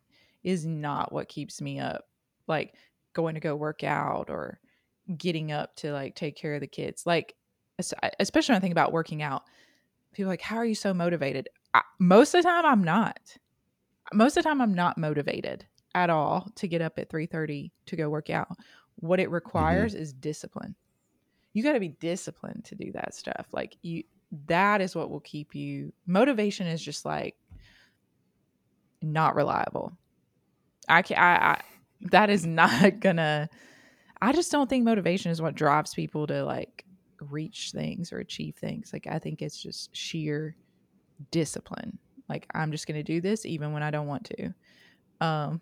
[0.44, 2.08] is not what keeps me up
[2.46, 2.76] like
[3.14, 4.60] going to go work out or
[5.18, 7.08] getting up to like take care of the kids.
[7.08, 7.34] Like
[8.20, 9.42] especially when i think about working out
[10.14, 13.38] people like how are you so motivated I, most of the time i'm not.
[14.14, 17.96] Most of the time i'm not motivated at all to get up at 3.30 to
[17.96, 18.50] go work out.
[18.98, 19.36] What it mm-hmm.
[19.36, 20.76] requires is discipline.
[21.54, 23.48] You got to be disciplined to do that stuff.
[23.52, 24.04] Like you
[24.48, 27.36] that is what will keep you motivation is just like
[29.02, 29.98] not reliable.
[30.88, 31.62] I can i, I
[32.12, 33.50] that is not gonna
[34.22, 36.86] i just don't think motivation is what drives people to like
[37.20, 38.94] reach things or achieve things.
[38.94, 40.56] Like i think it's just sheer
[41.32, 41.98] discipline.
[42.30, 44.54] Like i'm just gonna do this even when i don't want to.
[45.26, 45.62] Um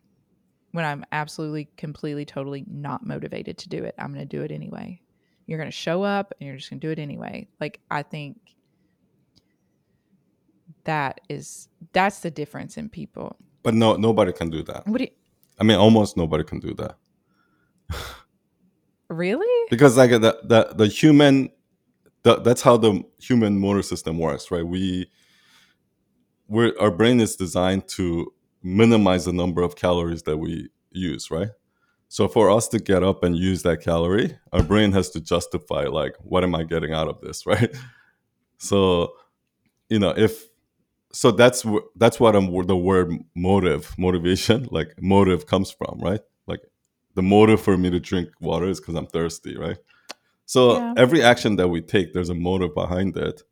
[0.71, 4.99] when i'm absolutely completely totally not motivated to do it i'm gonna do it anyway.
[5.45, 7.47] You're gonna show up and you're just gonna do it anyway.
[7.59, 8.37] Like i think
[10.85, 13.37] that is that's the difference in people.
[13.61, 14.85] But no, nobody can do that.
[14.87, 15.09] what do you
[15.59, 16.97] I mean, almost nobody can do that.
[19.09, 19.67] Really?
[19.69, 21.49] Because like the the, the human,
[22.23, 24.65] the, that's how the human motor system works, right?
[24.65, 25.09] We,
[26.47, 31.49] we're our brain is designed to minimize the number of calories that we use, right?
[32.09, 35.85] So for us to get up and use that calorie, our brain has to justify
[35.85, 37.75] like, what am I getting out of this, right?
[38.57, 39.13] So,
[39.89, 40.47] you know, if
[41.13, 46.61] so that's that's what I'm the word motive motivation like motive comes from right like
[47.13, 49.77] the motive for me to drink water is because I'm thirsty right
[50.45, 50.93] so Yeah.
[50.97, 53.43] every action that we take there's a motive behind it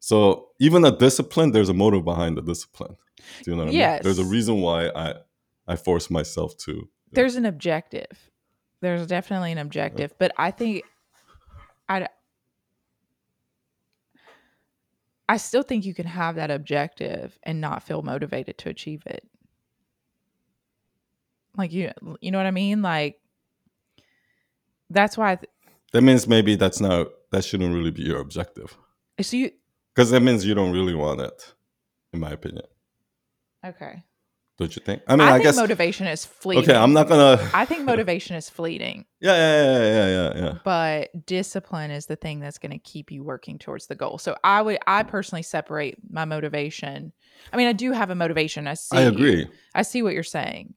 [0.00, 2.96] so even a discipline there's a motive behind the discipline
[3.44, 5.14] do you know what I mean there's a reason why I
[5.66, 8.30] I force myself to There's an objective.
[8.80, 10.84] There's definitely an objective, but I think
[11.88, 12.08] I
[15.28, 19.26] I still think you can have that objective and not feel motivated to achieve it.
[21.56, 21.90] Like you
[22.20, 22.82] you know what I mean?
[22.82, 23.18] Like
[24.90, 25.50] that's why th-
[25.92, 28.76] that means maybe that's not that shouldn't really be your objective
[29.20, 29.50] so you
[29.96, 31.54] because that means you don't really want it
[32.12, 32.64] in my opinion
[33.64, 34.02] okay.
[34.58, 36.64] don't you think I mean I, think guess motivation is fleeting.
[36.64, 40.58] okay I'm not gonna I think motivation is fleeting, yeah yeah yeah yeah yeah yeah
[40.64, 44.18] but discipline is the thing that's going to keep you working towards the goal.
[44.18, 47.12] So I would I personally separate my motivation.
[47.52, 48.66] I mean, I do have a motivation.
[48.66, 50.74] I see I agree I see what you're saying.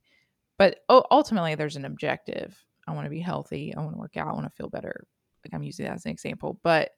[0.57, 2.61] But ultimately there's an objective.
[2.87, 3.73] I want to be healthy.
[3.75, 4.27] I want to work out.
[4.27, 5.07] I want to feel better.
[5.45, 6.91] Like I'm using that as an example, but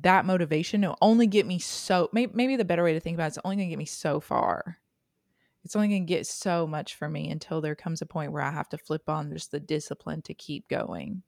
[0.00, 3.24] that motivation will only get me so maybe, maybe the better way to think about
[3.24, 4.78] it, it's only going to get me so far.
[5.64, 8.42] It's only going to get so much for me until there comes a point where
[8.42, 11.22] I have to flip on just the discipline to keep going.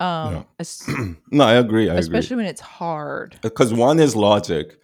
[0.00, 0.42] Um, Yeah.
[0.58, 0.90] es-
[1.30, 3.38] no I agree I agree especially when it's hard.
[3.40, 4.78] because one is logic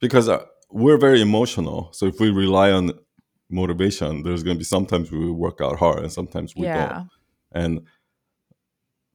[0.00, 2.92] because uh, we're very emotional so if we rely on
[3.50, 6.74] motivation there's going to be sometimes we work out hard and sometimes we yeah.
[6.74, 7.08] don't
[7.52, 7.80] and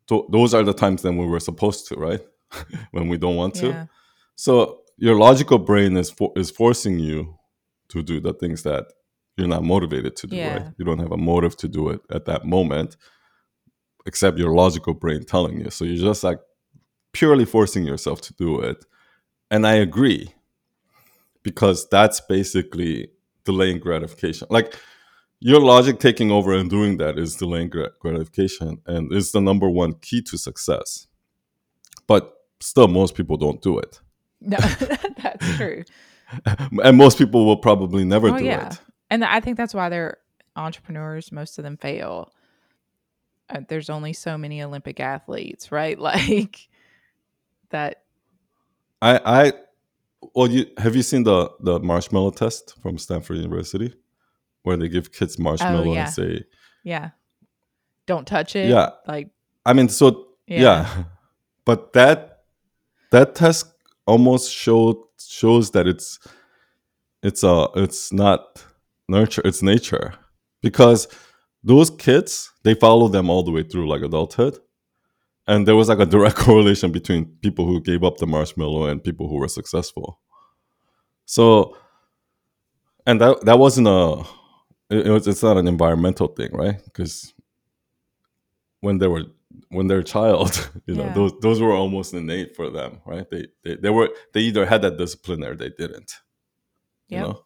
[0.07, 2.21] th- those are the times then when we're supposed to right
[2.91, 3.67] when we don't want to.
[3.67, 3.85] Yeah.
[4.35, 7.35] so your logical brain is for- is forcing you
[7.89, 8.85] to do the things that
[9.37, 10.53] you're not motivated to do Yeah.
[10.57, 12.97] right you don't have a motive to do it at that moment
[14.05, 15.69] except your logical brain telling you.
[15.69, 16.39] So you're just like
[17.13, 18.83] purely forcing yourself to do it.
[19.51, 20.33] And i agree
[21.43, 23.09] because that's basically
[23.45, 24.47] delaying gratification.
[24.49, 24.75] Like
[25.39, 29.93] your logic taking over and doing that is delaying gratification and is the number one
[29.93, 31.07] key to success.
[32.07, 33.99] But still most people don't do it
[34.39, 34.57] No,
[35.21, 35.83] that's true.
[36.83, 38.67] and most people will probably never Oh, do yeah.
[38.69, 40.17] it And I think that's why they're
[40.55, 41.31] entrepreneurs.
[41.31, 42.31] Most of them fail.
[43.49, 45.97] Uh, there's only so many Olympic athletes, right?
[46.09, 46.67] Like
[47.69, 48.03] that.
[49.01, 49.53] i i
[50.35, 53.93] well you have you seen the the marshmallow test from stanford university
[54.63, 56.05] where they give kids marshmallow Oh, yeah.
[56.05, 56.43] and say
[56.83, 57.09] Yeah.
[58.07, 58.69] Don't touch it.
[58.69, 58.89] Yeah.
[59.07, 59.29] Like,
[59.65, 60.61] I mean, so Yeah.
[60.61, 61.03] yeah.
[61.65, 62.30] but that
[63.11, 63.67] that test
[64.07, 66.19] almost showed shows that it's
[67.23, 68.65] it's uh it's not
[69.07, 70.13] nurture, it's nature
[70.61, 71.07] because
[71.63, 74.57] those kids they follow them all the way through like adulthood,
[75.47, 79.03] and there was like a direct correlation between people who gave up the marshmallow and
[79.03, 80.19] people who were successful.
[81.25, 81.77] So,
[83.05, 84.23] and that that wasn't a
[84.89, 86.83] it, it was, it's not an environmental thing, right?
[86.85, 87.33] Because
[88.81, 89.25] when they were
[89.71, 91.13] when they're a child, you know, Yeah.
[91.13, 93.29] those those were almost innate for them, right?
[93.29, 96.13] They they, they were they either had that discipline or they didn't.
[97.07, 97.43] You know?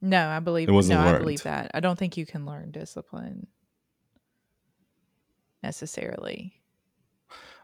[0.00, 1.70] no, I believe, It wasn't no, I believe that.
[1.74, 3.48] I don't think you can learn discipline
[5.62, 6.52] necessarily.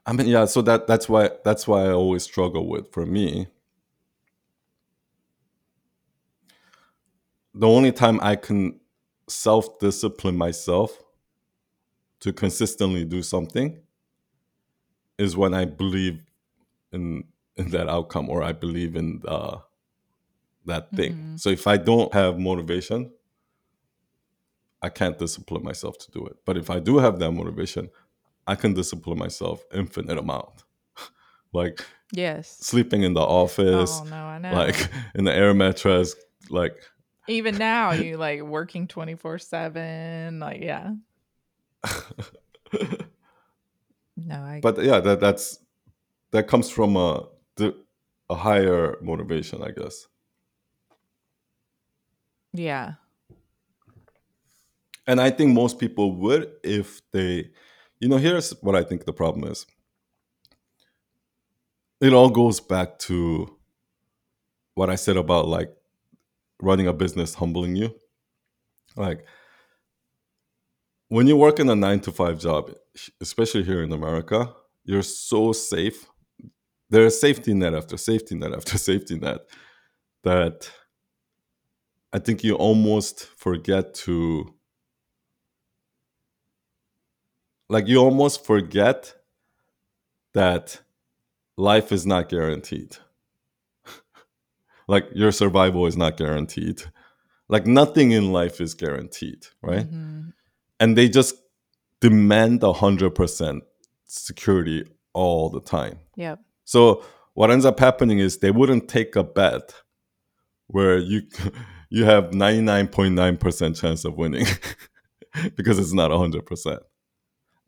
[0.06, 0.46] I mean, yeah.
[0.46, 2.90] So that that's why that's why I always struggle with.
[2.92, 3.46] For me,
[7.54, 8.80] the only time I can
[9.28, 10.98] self discipline myself
[12.20, 13.78] to consistently do something
[15.18, 16.20] is when I believe
[16.92, 17.24] in
[17.56, 19.58] in that outcome or I believe in uh,
[20.64, 21.14] that thing.
[21.14, 21.40] Mhm.
[21.40, 23.10] So if I don't have motivation,
[24.80, 26.36] I can't discipline myself to do it.
[26.44, 27.90] But if I do have that motivation,
[28.46, 30.62] I can discipline myself infinite amount.
[31.52, 32.56] like Yes.
[32.60, 34.52] sleeping in the office, Oh, no, I know.
[34.54, 36.14] like in the air mattress,
[36.48, 36.74] like
[37.26, 40.38] Even now, you like working 24 7.
[40.40, 40.92] Like, yeah.
[44.16, 45.58] No, I, but yeah, that that's
[46.32, 47.76] that comes from a the-
[48.30, 50.06] a higher motivation, I guess.
[52.52, 52.94] yeah.
[55.06, 57.50] And I think most people would if they,
[58.00, 59.66] you know, here's what I think the problem is.
[62.00, 63.56] It all goes back to
[64.74, 65.74] what I said about like
[66.60, 67.94] running a business humbling you.
[68.96, 69.24] Like
[71.08, 72.72] when you work in a nine to five job,
[73.20, 74.52] especially here in America,
[74.84, 76.06] you're so safe.
[76.90, 79.40] There's safety net after safety net after safety net
[80.24, 80.70] that
[82.12, 84.54] I think you almost forget to
[87.68, 89.14] like you almost forget
[90.34, 90.80] that
[91.56, 92.96] life is not guaranteed.
[94.88, 96.82] like your survival is not guaranteed.
[97.48, 99.90] Like nothing in life is guaranteed, right?
[99.90, 100.32] Mhm.
[100.80, 101.34] And they just
[102.00, 103.64] demand a hundred percent
[104.04, 105.98] security all the time.
[106.16, 106.40] Yep.
[106.64, 109.74] So what ends up happening is they wouldn't take a bet
[110.66, 111.22] where you
[111.90, 114.46] you have 99.9% chance of winning
[115.56, 116.78] because it's not 100%.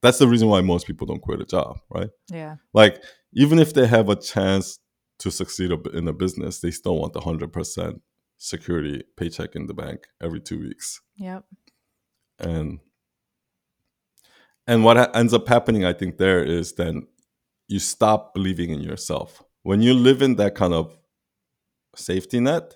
[0.03, 2.11] That's the reason why most people don't quit a job, right?
[2.31, 2.57] Yeah.
[2.75, 4.79] Like even if they have a chance
[5.21, 8.01] to succeed in a business, they still want the 100%
[8.39, 11.01] security paycheck in the bank every 2 weeks.
[11.17, 11.45] Yep.
[12.39, 12.81] And
[14.67, 17.07] and what ha- ends up happening I think there is then
[17.69, 19.43] you stop believing in yourself.
[19.63, 20.97] When you live in that kind of
[21.95, 22.75] safety net,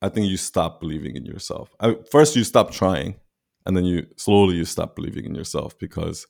[0.00, 1.70] I think you stop believing in yourself.
[2.10, 3.16] First, you stop trying,
[3.64, 6.26] and then you slowly you stop believing in yourself because,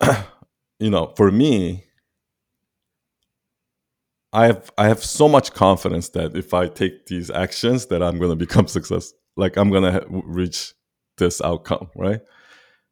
[0.78, 1.84] you know, for me,
[4.32, 8.18] I have I have so much confidence that if I take these actions, that I'm
[8.18, 9.12] going to become success.
[9.36, 10.74] Like I'm going to reach
[11.18, 12.20] this outcome, right?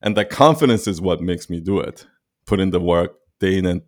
[0.04, 2.06] And that confidence is what makes me do it.
[2.46, 3.82] Put in the work day in and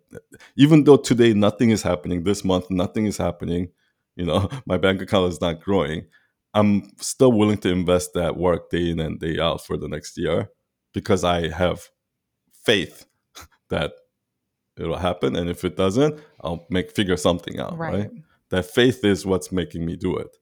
[0.57, 3.69] even though today nothing is happening, this month nothing is happening,
[4.15, 6.07] you know, my bank account is not growing.
[6.53, 10.17] I'm still willing to invest that work day in and day out for the next
[10.17, 10.49] year
[10.91, 11.87] because I have
[12.65, 13.05] faith
[13.69, 13.93] that
[14.75, 15.35] it'll happen.
[15.35, 17.93] And if it doesn't, I'll make figure something out, right?
[17.93, 18.11] Right.
[18.49, 20.35] That faith is what's making me do it.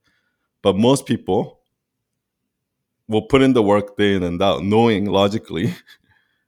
[0.63, 1.59] But most people
[3.07, 5.73] will put in the work day in and out, knowing logically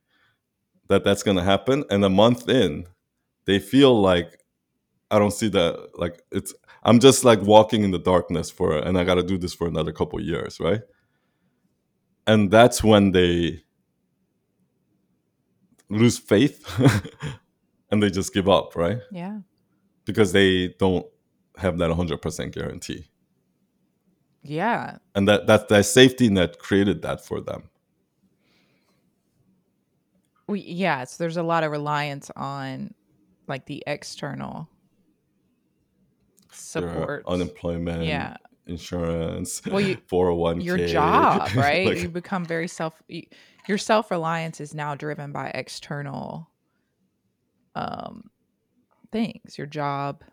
[0.87, 1.83] that that's going to happen.
[1.89, 2.87] And a month in,
[3.45, 4.39] they feel like
[5.11, 5.91] I don't see that.
[5.95, 9.37] Like it's, I'm just like walking in the darkness for, and I got to do
[9.37, 10.81] this for another couple years, right?
[12.25, 13.63] And that's when they
[15.89, 16.67] lose faith
[17.91, 18.99] and they just give up, right?
[19.11, 19.39] Yeah.
[20.05, 21.05] Because they don't
[21.57, 23.07] have that 100% guarantee.
[24.49, 24.97] Yeah.
[25.15, 27.69] And that, that, that safety net created that for them.
[30.47, 32.93] We yeah, so there's a lot of reliance on
[33.47, 34.69] like the external
[36.51, 37.23] support.
[37.27, 38.37] unemployment, Yeah.
[38.65, 40.63] insurance, Well, you- 401k.
[40.63, 41.85] Your job, right?
[41.87, 43.23] Like, you become very self you,
[43.67, 46.49] your self-reliance is now driven by external
[47.75, 48.29] um
[49.11, 49.57] things.
[49.57, 50.23] Your job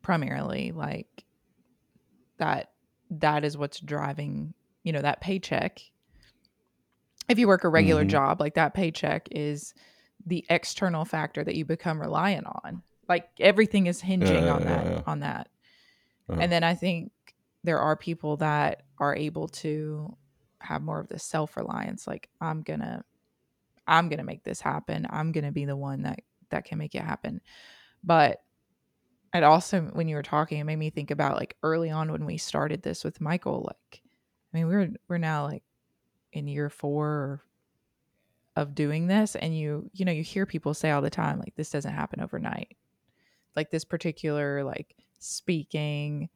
[0.00, 1.24] primarily like
[2.38, 2.71] that
[3.20, 5.80] that is what's driving, you know, that paycheck.
[7.28, 8.10] If you work a regular Mhm.
[8.10, 9.74] job, like that paycheck is
[10.26, 12.82] the external factor that you become reliant on.
[13.08, 15.02] Like everything is hinging Yeah, on yeah, that yeah.
[15.06, 15.48] on that.
[16.28, 16.40] Uh-huh.
[16.40, 17.12] And then I think
[17.64, 20.16] there are people that are able to
[20.60, 23.04] have more of the self-reliance like I'm going to
[23.88, 25.08] I'm going to make this happen.
[25.10, 26.20] I'm going to be the one that
[26.50, 27.40] that can make it happen.
[28.04, 28.42] But
[29.34, 32.24] it also when you were talking it made me think about like early on when
[32.24, 34.02] we started this with Michael like
[34.52, 35.62] I mean we're we're now like
[36.32, 37.42] in year 4
[38.56, 41.54] of doing this and you you know you hear people say all the time like
[41.56, 42.76] this doesn't happen overnight.
[43.56, 46.28] Like this particular like speaking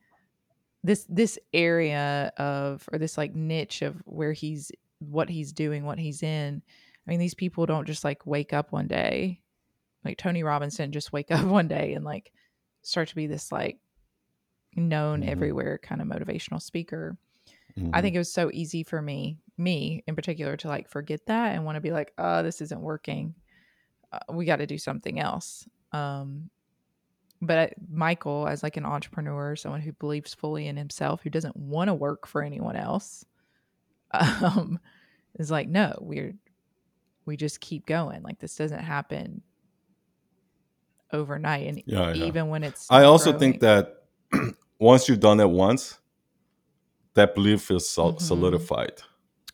[0.82, 5.98] this this area of or this like niche of where he's what he's doing what
[5.98, 6.62] he's in.
[7.06, 9.42] I mean these people don't just like wake up one day
[10.06, 12.32] like tony robinson just wake up one day and like
[12.86, 13.78] start to be this like
[14.74, 15.28] known Mhm.
[15.28, 17.16] everywhere kind of motivational speaker
[17.78, 18.02] I Mhm.
[18.02, 21.64] think it was so easy for me, me in particular, to like forget that and
[21.66, 23.34] want to be like, oh, this isn't working.
[24.10, 25.68] Uh, we got to do something else.
[25.92, 26.48] Um,
[27.42, 31.88] but Michael, as like an entrepreneur, someone who believes fully in himself, who doesn't want
[31.88, 33.26] to work for anyone else,
[34.12, 34.80] um,
[35.38, 36.34] is like, no, we're
[37.26, 38.22] we just keep going.
[38.22, 39.42] Like this doesn't happen
[41.16, 42.24] overnight, and Yeah, yeah.
[42.28, 43.84] even when it's I also growing- think that
[44.78, 45.98] once you've done it once,
[47.14, 48.20] that belief is sol- Mhm.
[48.20, 48.96] solidified.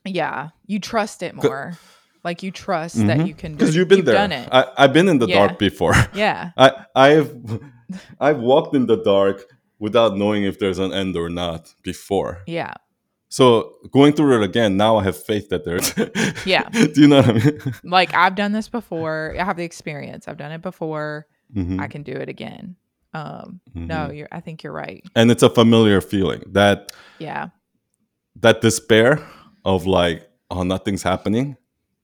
[0.05, 1.79] yeah, you trust it more.
[2.25, 3.27] Like you trust that Mhm.
[3.29, 4.15] you can Because you've been You've there.
[4.29, 4.49] done it.
[4.53, 5.39] I, I've been in the Yeah.
[5.47, 5.95] dark before.
[6.15, 6.51] yeah.
[6.57, 7.31] I, I've
[8.21, 9.45] I've walked in the dark
[9.79, 12.43] without knowing if there's an end or not before.
[12.47, 12.75] Yeah.
[13.29, 15.93] So going through it again, now I have faith that there's.
[16.47, 16.69] Yeah.
[16.95, 17.61] Do you know what I mean?
[17.85, 19.35] Like I've done this before.
[19.39, 20.27] I have the experience.
[20.29, 21.27] I've done it before.
[21.55, 22.77] Mhm, I can do it again.
[23.15, 24.17] Um no, mhm.
[24.17, 25.05] you're I think you're right.
[25.15, 27.49] And it's a familiar feeling that Yeah.
[28.41, 29.21] that despair
[29.65, 31.57] of like, oh, nothing's happening.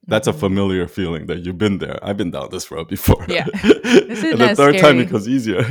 [0.07, 0.39] That's a Mhm.
[0.39, 1.99] familiar feeling that you've been there.
[2.03, 3.25] I've been down this road before.
[3.27, 3.45] Yeah.
[3.63, 5.63] and isn't the third time it goes easier.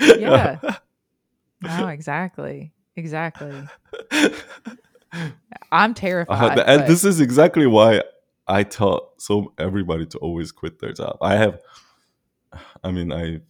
[0.00, 0.58] Yeah.
[1.62, 2.72] No, exactly.
[2.94, 3.54] Exactly.
[5.72, 6.58] I'm Uh, terrified.
[6.58, 8.02] the- and but- this is exactly why
[8.46, 11.16] I tell so everybody to always quit their job.
[11.22, 11.58] I have
[12.84, 13.40] I mean, I.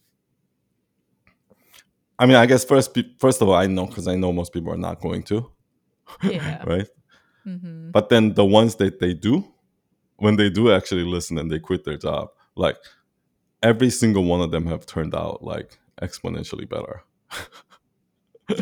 [2.19, 4.73] I mean, I guess first, first of all, I know because I know most people
[4.73, 5.51] are not going to,
[6.23, 6.63] Yeah.
[6.65, 6.87] right?
[7.43, 9.45] hmm But then the ones that they do,
[10.17, 12.77] when they do actually listen and they quit their job, like
[13.65, 17.03] every single one of them have turned out like exponentially better.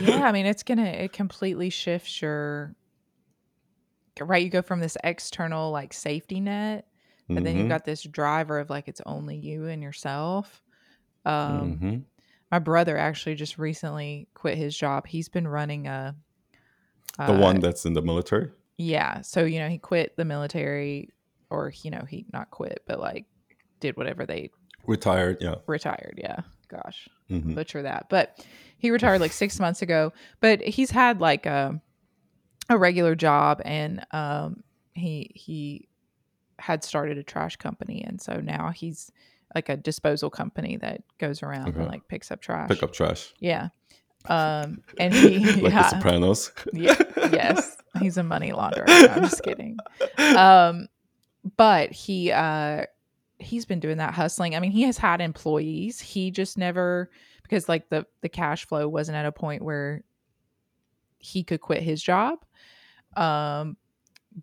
[0.01, 2.75] yeah i mean it's gonna it completely shifts your
[4.21, 6.87] right you go from this external like safety net
[7.37, 10.63] and then you've Mhm, got this driver of like it's only you and yourself
[11.25, 12.03] um mhm.
[12.51, 16.15] my brother actually just recently quit his job he's been running a
[17.19, 18.51] the uh, one that's in the military.
[18.77, 21.11] yeah so you know he quit the military
[21.51, 23.27] or you know he not quit but like
[23.81, 24.51] did whatever they
[24.87, 25.57] Retired, yeah.
[25.67, 27.55] retired yeah gosh Mhm.
[27.55, 28.07] butcher that.
[28.11, 28.45] But
[28.79, 30.13] he retired like six months ago.
[30.41, 31.81] But he's had like a
[32.69, 34.63] a regular job, and um,
[34.95, 35.89] he he
[36.63, 39.11] had started a trash company, and so now he's
[39.55, 41.81] like a disposal company that goes around Okay.
[41.81, 42.69] and like picks up trash.
[42.69, 43.33] Pick up trash.
[43.41, 43.69] Yeah.
[44.27, 46.53] Um, and he like The Sopranos.
[46.73, 46.95] yeah,
[47.33, 48.87] yes, he's a money launderer.
[48.87, 49.77] No, I'm just kidding.
[50.37, 50.87] Um,
[51.57, 52.85] but he uh
[53.41, 54.55] he's been doing that hustling.
[54.55, 55.99] I mean, he has had employees.
[55.99, 57.11] He just never
[57.43, 60.05] because like the the cash flow wasn't at a point where
[61.19, 62.39] he could quit his job.
[63.17, 63.77] Um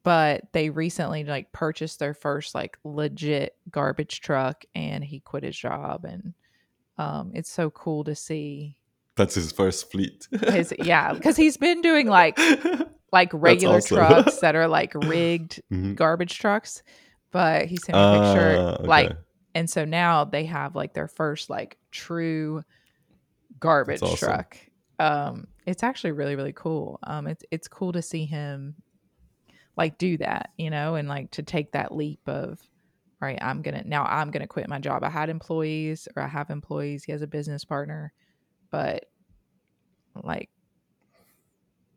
[0.03, 5.57] but they recently like purchased their first like legit garbage truck and he quit his
[5.57, 6.33] job and
[6.97, 8.77] um it's so cool to see
[9.15, 10.27] That's his first fleet.
[10.49, 12.37] his yeah because he's been doing like
[13.11, 13.97] like regular awesome.
[13.97, 15.95] trucks that are like rigged Mhm.
[15.95, 16.83] garbage trucks
[17.31, 18.87] but he sent me a picture Ah, okay.
[18.87, 19.11] like
[19.55, 22.63] and so now they have like their first like true
[23.59, 24.17] garbage awesome.
[24.17, 24.57] truck
[24.99, 28.75] um it's actually really really cool um it's it's cool to see him
[29.79, 32.59] like do that you know and like to take that leap of
[33.21, 36.49] right i'm gonna now i'm gonna quit my job i had employees or i have
[36.49, 38.11] employees he has a business partner
[38.71, 39.05] but
[40.21, 40.49] like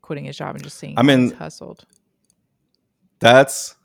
[0.01, 1.85] quitting his job and just seeing I mean- hustled
[3.19, 3.75] That's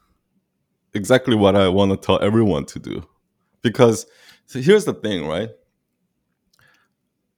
[0.94, 3.07] exactly what I want to tell everyone to do.
[3.62, 4.07] Because
[4.46, 5.51] so here's the thing, right?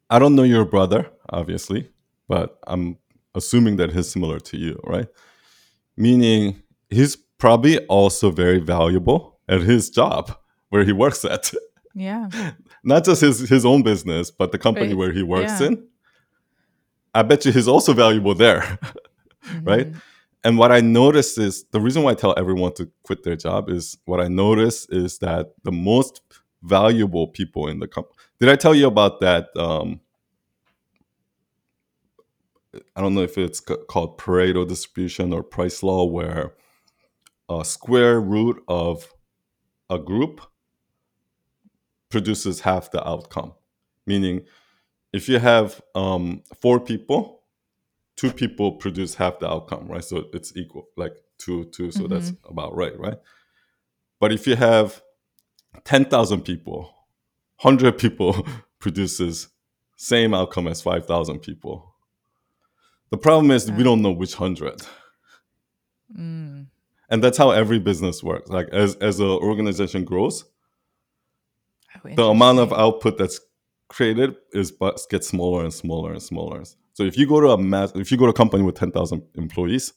[0.09, 1.91] I don't know your brother, obviously,
[2.29, 2.97] but I'm
[3.35, 5.09] assuming that he's similar to you, right?
[5.97, 10.33] Meaning he's probably also very valuable at his job
[10.69, 11.53] where he works at.
[11.95, 12.29] yeah
[12.85, 15.67] Not just his, his own business, but the company where he works yeah.
[15.69, 15.87] in.
[17.15, 18.79] I bet you he's also valuable there.
[19.63, 19.91] Right?
[19.91, 20.01] Mhm.
[20.45, 23.69] And what I notice is the reason why I tell everyone to quit their job
[23.69, 26.23] is what I notice is that the most
[26.63, 28.15] valuable people in the company.
[28.39, 29.49] Did I tell you about that?
[29.57, 30.01] Um,
[32.95, 36.55] I don't know if it's called Pareto distribution or price law, where
[37.49, 39.13] a square root of
[39.89, 40.41] a group
[42.11, 43.55] produces half the outcome.
[44.07, 44.43] Meaning,
[45.13, 47.43] if you have um, four people,
[48.17, 50.05] two people produce half the outcome, right?
[50.05, 51.91] So it's equal, like two, two.
[51.91, 53.19] So that's about right, right?
[54.21, 55.03] But if you have
[55.85, 56.95] ten thousand people,
[57.57, 58.47] hundred people
[58.79, 59.49] produces
[59.97, 61.90] same outcome as five thousand people.
[63.11, 64.83] The problem is we don't know which hundred,
[66.17, 66.67] Mm.
[67.09, 68.51] and that's how every business works.
[68.51, 70.45] Like as as an organization grows,
[72.05, 73.41] Oh, the amount of output that's
[73.89, 76.63] created is but gets smaller and smaller and smaller.
[76.95, 78.91] So if you go to a mass, if you go to a company with ten
[78.93, 79.93] thousand employees,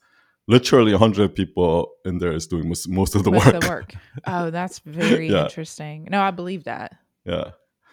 [0.48, 3.62] literally hundred people in there is doing most, most of the Most work.
[3.62, 3.94] the work.
[4.26, 5.44] Oh, that's very Yeah.
[5.44, 6.08] interesting.
[6.10, 6.96] No, I believe that.
[7.26, 7.52] Yeah,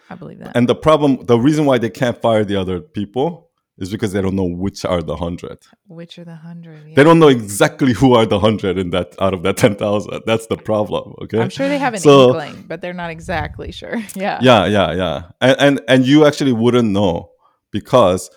[0.09, 0.55] I believe that.
[0.57, 4.21] and the problem, the reason why they can't fire the other people is because they
[4.21, 5.57] don't know which are the hundred.
[5.87, 6.95] Which are the hundred?
[6.95, 10.21] They don't know exactly who are the hundred in that out of that ten thousand.
[10.25, 11.15] That's the problem.
[11.23, 11.39] Okay.
[11.39, 13.97] I'm sure they have an So- inkling, but they're not exactly sure.
[14.15, 14.39] Yeah.
[14.41, 17.31] yeah yeah yeah and, and and you actually wouldn't know
[17.71, 18.29] because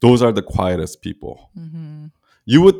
[0.00, 2.06] those are the quietest people hmm
[2.46, 2.76] you would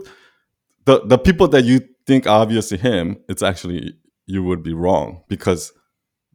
[0.87, 3.95] the the people that you think are obvious to him it's actually
[4.27, 5.73] you would be wrong because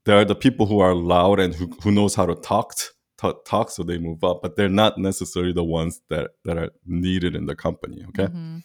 [0.06, 2.74] there are the people who are loud and who, who knows how to talk
[3.18, 6.70] talk, talk so they move up but they're not necessarily the ones that that are
[6.86, 8.28] needed in the company okay?
[8.28, 8.58] Hmm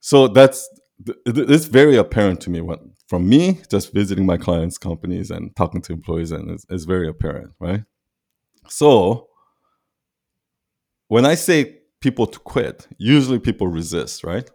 [0.00, 0.68] so that's
[1.04, 5.30] th- th- it's very apparent to me when from me just visiting my clients companies
[5.30, 7.84] and talking to employees and it's, it's very apparent right?
[8.68, 9.28] So
[11.08, 14.50] when i say people to quit usually people resist right?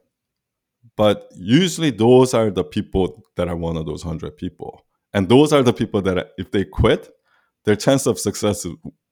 [0.97, 4.85] But usually those are the people that are one of those 100 people.
[5.13, 7.09] And those are the people that if they quit
[7.65, 8.65] their chance of success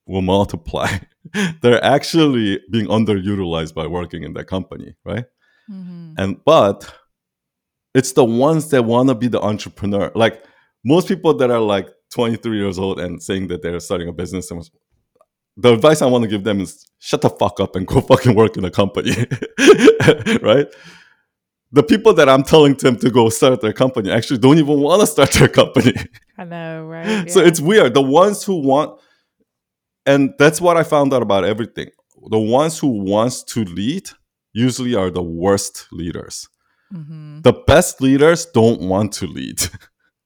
[0.06, 0.88] will multiply
[1.62, 5.26] they're actually being underutilized by working in that company right
[5.68, 6.94] hmm and but
[7.96, 10.44] it's the ones that want to be the entrepreneur like
[10.84, 14.52] most people that are like 23 years old and saying that they're starting a business
[14.52, 14.70] and
[15.58, 18.36] the advice I want to give them is shut the fuck up and go fucking
[18.36, 19.12] work in a company.
[20.42, 20.68] right?
[21.74, 25.02] The people that I'm telling them to go start their company actually don't even want
[25.02, 25.94] to start their company.
[26.38, 27.30] I know, right?
[27.30, 27.94] So it's weird.
[27.96, 29.00] The ones who want
[30.06, 31.90] and that's what I found out about everything.
[32.30, 34.10] The ones who wants to lead
[34.54, 36.48] usually are the worst leaders.
[36.94, 37.42] Mhm.
[37.44, 39.60] The best leaders don't want to lead.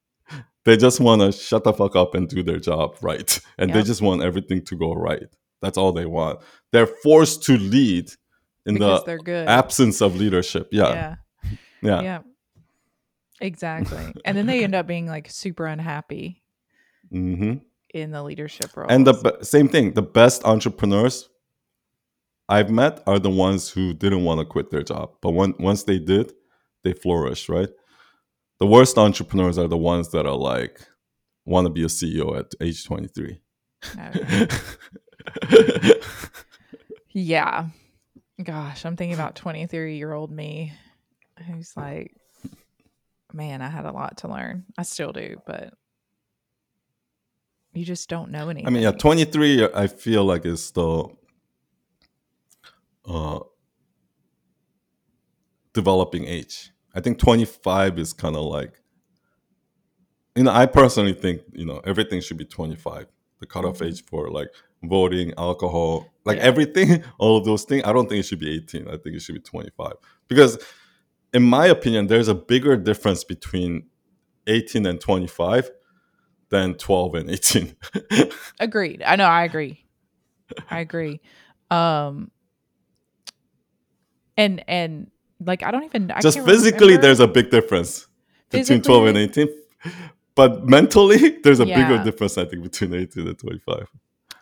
[0.65, 3.39] they just want to shut the fuck up and do their job right.
[3.57, 5.29] And they just want everything to go right.
[5.61, 6.39] That's all they want.
[6.73, 8.11] They're forced to lead
[8.65, 10.67] in because the absence of leadership.
[10.71, 10.89] Yeah.
[10.89, 11.15] yeah.
[11.81, 12.01] Yeah.
[12.01, 12.19] Yeah.
[13.39, 14.13] Exactly.
[14.25, 16.41] and then they end up being like super unhappy
[17.11, 17.53] hmm
[17.93, 18.87] in the leadership role.
[18.89, 21.29] And the same thing, the best entrepreneurs
[22.49, 25.11] I've met are the ones who didn't want to quit their job.
[25.21, 26.33] But when, once they did,
[26.83, 27.69] they flourished, right?
[28.59, 30.81] The worst entrepreneurs are the ones that are like,
[31.45, 33.39] want to be a CEO at age 23.
[37.13, 37.69] Yeah.
[38.43, 40.73] Gosh, I'm thinking about 23 year old me
[41.45, 42.15] who's like,
[43.33, 44.65] man, I had a lot to learn.
[44.77, 45.73] I still do, but
[47.73, 48.67] you just don't know anything.
[48.67, 51.17] I mean, yeah, 23, I feel like is still
[53.05, 53.39] uh,
[55.73, 56.71] developing age.
[56.95, 58.81] I think 25 is kind of like,
[60.35, 63.07] you know, I personally think, you know, everything should be 25.
[63.39, 63.87] The cutoff Mhm.
[63.87, 64.49] age for like
[64.83, 66.43] voting, alcohol, like Yeah.
[66.45, 67.83] everything, all of those things.
[67.85, 68.87] I don't think it should be 18.
[68.87, 69.93] I think it should be 25.
[70.27, 70.57] Because,
[71.33, 73.87] in my opinion, there's a bigger difference between
[74.47, 75.71] 18 and 25
[76.49, 77.75] than 12 and 18.
[78.59, 79.03] Agreed.
[79.05, 79.85] I know, I agree.
[80.69, 81.19] I agree.
[81.69, 82.31] Um
[84.37, 85.11] and and
[85.43, 87.01] like I don't even I just physically remember.
[87.01, 88.07] there's a big difference
[88.49, 89.47] between 12 and 18
[90.35, 93.89] but mentally there's a bigger difference i think between 18 and 25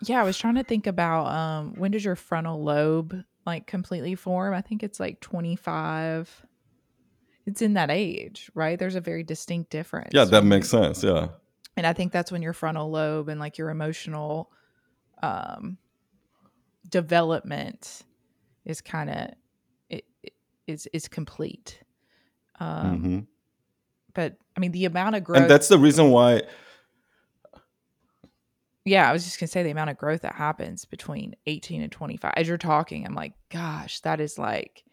[0.01, 3.15] Yeah, I was trying to think about um when does your frontal lobe
[3.45, 4.53] like completely form?
[4.53, 6.44] I think it's like 25.
[7.45, 8.77] It's in that age, right?
[8.79, 10.13] There's a very distinct difference.
[10.13, 11.27] yeah that makes sense yeah
[11.77, 14.51] And I think that's when your frontal lobe and like your emotional
[15.21, 15.77] um
[16.89, 18.03] development
[18.65, 19.29] is kind of
[19.89, 20.33] it, it
[20.67, 21.79] is is complete.
[22.59, 23.19] Um hmm
[24.13, 26.41] but I mean the amount of growth and that's the reason why
[28.85, 31.91] yeah, I was just gonna say the amount of growth that happens between 18 and
[31.91, 32.33] 25.
[32.37, 34.83] As you're talking, I'm like, gosh, that is like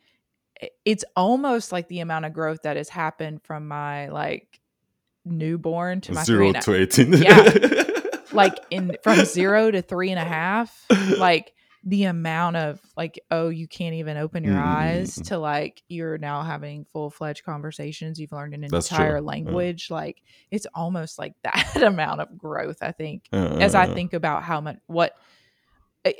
[0.84, 4.60] it's almost like the amount of growth that has happened from my like
[5.24, 7.52] newborn to my zero to 18 Yeah.
[8.32, 10.84] like in from zero to three and a half,
[11.18, 11.52] like
[11.84, 15.28] the amount of like, oh, you can't even open your eyes Mm.
[15.28, 18.20] to like you're now having full fledged conversations.
[18.20, 19.20] You've learned an That's true, entire yeah.
[19.20, 19.90] language.
[19.90, 24.42] Like it's almost like that amount of growth, I think Uh, as I think about
[24.44, 25.16] how much what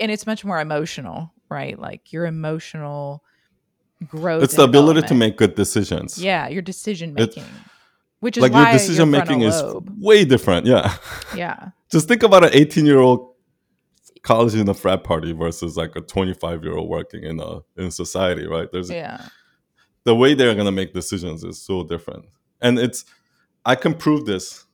[0.01, 1.79] and it's much more emotional, right?
[1.79, 3.25] Like your emotional
[4.03, 4.43] growth.
[4.43, 7.45] it's the ability to make good decisions Yeah, your decision It- making.
[8.21, 9.61] Which is like your decision making is
[9.99, 10.95] way different yeah
[11.37, 11.71] Yeah.
[11.91, 13.35] just think about an 18 year old
[14.23, 17.91] college in a frat party versus like a 25 year old working in a in
[17.91, 19.27] society right there's Yeah.
[20.05, 22.27] the way they're going to make decisions is so different
[22.61, 23.05] and it's
[23.65, 24.67] i can prove this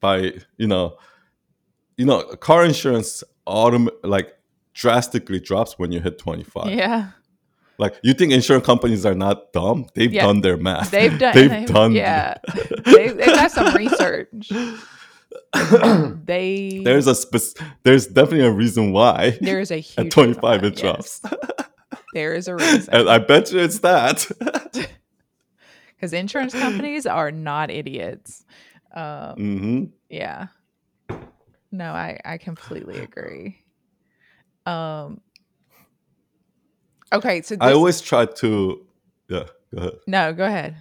[0.00, 0.96] by you know
[1.96, 4.34] you know car insurance autom- like
[4.72, 7.08] drastically drops when you hit 25 Yeah.
[7.78, 10.26] Like you think insurance companies are not dumb they've Yeah.
[10.26, 12.34] done their math They've done they've, done Yeah.
[12.84, 14.50] they, they've got some research.
[16.24, 20.62] They there's a spec- there's definitely a reason why there is a huge at 25
[20.62, 21.68] reason it drops yes.
[22.14, 22.94] There is a reason.
[22.94, 24.26] and i bet you it's that
[25.94, 28.44] Because insurance companies are not idiots.
[28.94, 30.46] Um, hmm Yeah.
[31.72, 33.58] No, I I completely agree.
[34.64, 35.20] Um
[37.12, 38.86] Okay, so this, i always try to
[39.28, 39.44] yeah
[39.74, 40.76] go ahead No, go ahead.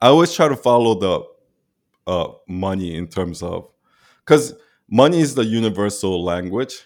[0.00, 1.22] I always try to follow the
[2.06, 3.68] uh, money in terms of
[4.24, 4.54] because
[4.90, 6.84] money is the universal language.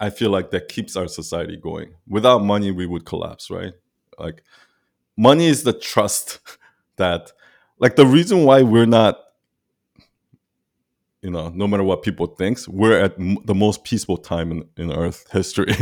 [0.00, 1.94] I feel like that keeps our society going.
[2.08, 3.72] Without money, we would collapse, right?
[4.18, 4.42] Like,
[5.16, 6.40] money is the trust
[6.96, 7.32] that,
[7.78, 9.18] like, the reason why we're not,
[11.24, 14.68] you know, no matter what people thinks, we're at m- the most peaceful time in,
[14.76, 15.74] in Earth history.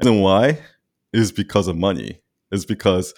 [0.00, 0.58] and why
[1.12, 2.20] is because of money.
[2.50, 3.14] It's because,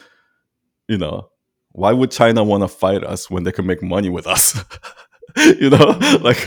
[0.87, 1.31] you know,
[1.73, 4.63] why would China want to fight us when they can make money with us?
[5.37, 6.47] you know, like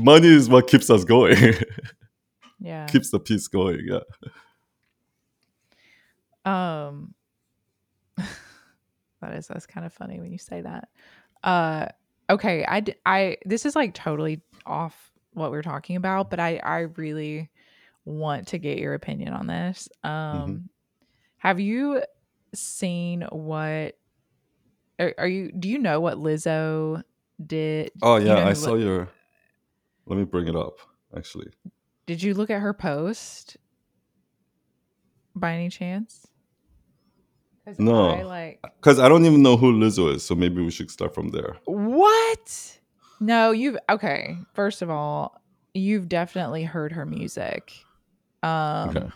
[0.00, 1.54] money is what keeps us going,
[2.60, 2.86] Yeah.
[2.86, 3.80] keeps the peace going.
[3.86, 4.00] Yeah.
[6.44, 7.14] Um
[9.20, 10.88] that is that's kind of funny when you say that.
[11.44, 11.86] Uh
[12.30, 16.78] okay, I I this is like totally off what we're talking about, but I I
[16.80, 17.50] really
[18.04, 19.88] want to get your opinion on this.
[20.02, 20.68] Um Mhm.
[21.38, 22.02] have you
[22.54, 23.96] seen what
[24.98, 27.02] are, are you do you know what Lizzo
[27.44, 27.90] did?
[28.02, 29.08] Oh you yeah, know I saw your.
[30.06, 30.78] Let me bring it up.
[31.16, 31.52] Actually,
[32.06, 33.56] Did you look at her post
[35.34, 36.26] by any chance?
[37.76, 38.10] 'Cause No.
[38.10, 41.14] I like because I don't even know who Lizzo is, so maybe we should start
[41.14, 41.56] from there.
[41.64, 42.80] What?
[43.20, 44.36] No, you've okay.
[44.54, 45.40] First of all,
[45.74, 47.72] you've definitely heard her music.
[48.42, 49.08] Um Okay.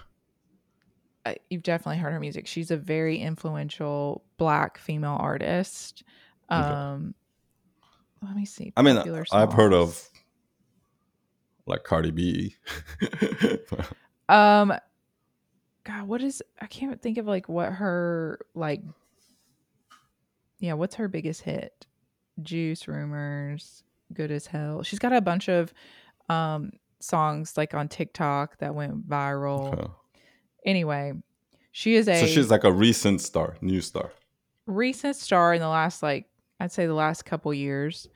[1.27, 2.47] uh, you've definitely heard her music.
[2.47, 6.03] She's a very influential black female artist.
[6.51, 6.61] Okay.
[6.63, 7.15] Um
[8.23, 8.73] let me see.
[8.77, 10.03] I mean, popular I've heard of
[11.67, 12.57] like Cardi B.
[14.29, 14.73] um
[15.85, 18.81] God, what is I can't think of like what her like
[20.59, 21.87] yeah, what's her biggest hit?
[22.41, 23.83] Juice Rumors,
[24.13, 24.83] Good as Hell.
[24.83, 25.73] She's got a bunch of
[26.29, 29.91] um songs like on TikTok that went viral.
[30.65, 31.13] Anyway,
[31.71, 34.11] she is a So she's like a recent star, new star.
[34.67, 36.27] recent star in the last like
[36.61, 38.09] I'd say the last couple years.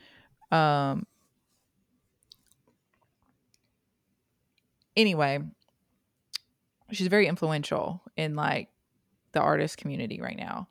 [0.51, 1.07] Um
[4.97, 5.41] anyway,
[6.93, 8.68] she's very influential in like
[9.32, 10.68] the artist community right now.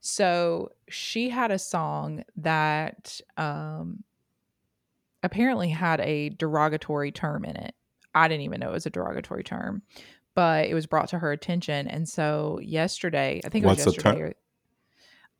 [0.00, 4.04] So she had a song that um
[5.22, 7.74] apparently had a derogatory term in it.
[8.14, 9.82] I didn't even know it was a derogatory term,
[10.34, 11.88] but it was brought to her attention.
[11.88, 14.16] And so yesterday, I think it was What's the term?
[14.16, 14.36] yesterday.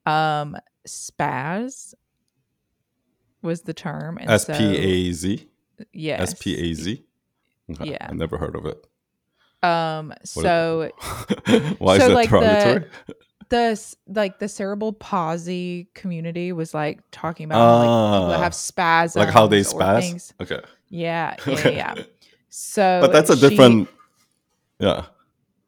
[0.06, 0.56] Um,
[0.86, 1.94] spaz
[3.42, 4.18] was the term.
[4.20, 4.52] S P A Z.
[4.52, 4.76] S so- P
[5.08, 5.48] A Z.
[5.92, 6.20] Yes.
[6.20, 7.04] S P A Z.
[7.70, 7.90] Okay.
[7.92, 8.06] Yeah.
[8.10, 8.86] I never heard of it.
[9.62, 10.12] Um.
[10.24, 10.90] So
[11.78, 12.90] why so, is that like, the- derogatory?
[13.50, 18.42] the like the cerebral palsy community was like talking about how, like people that Ah,
[18.42, 20.00] have spasms, like how they spaz.
[20.00, 20.34] things.
[20.40, 20.60] Okay.
[20.88, 21.76] Yeah, yeah, Okay.
[21.76, 21.94] yeah.
[22.48, 23.88] So, but that's a she- different.
[24.78, 25.06] Yeah,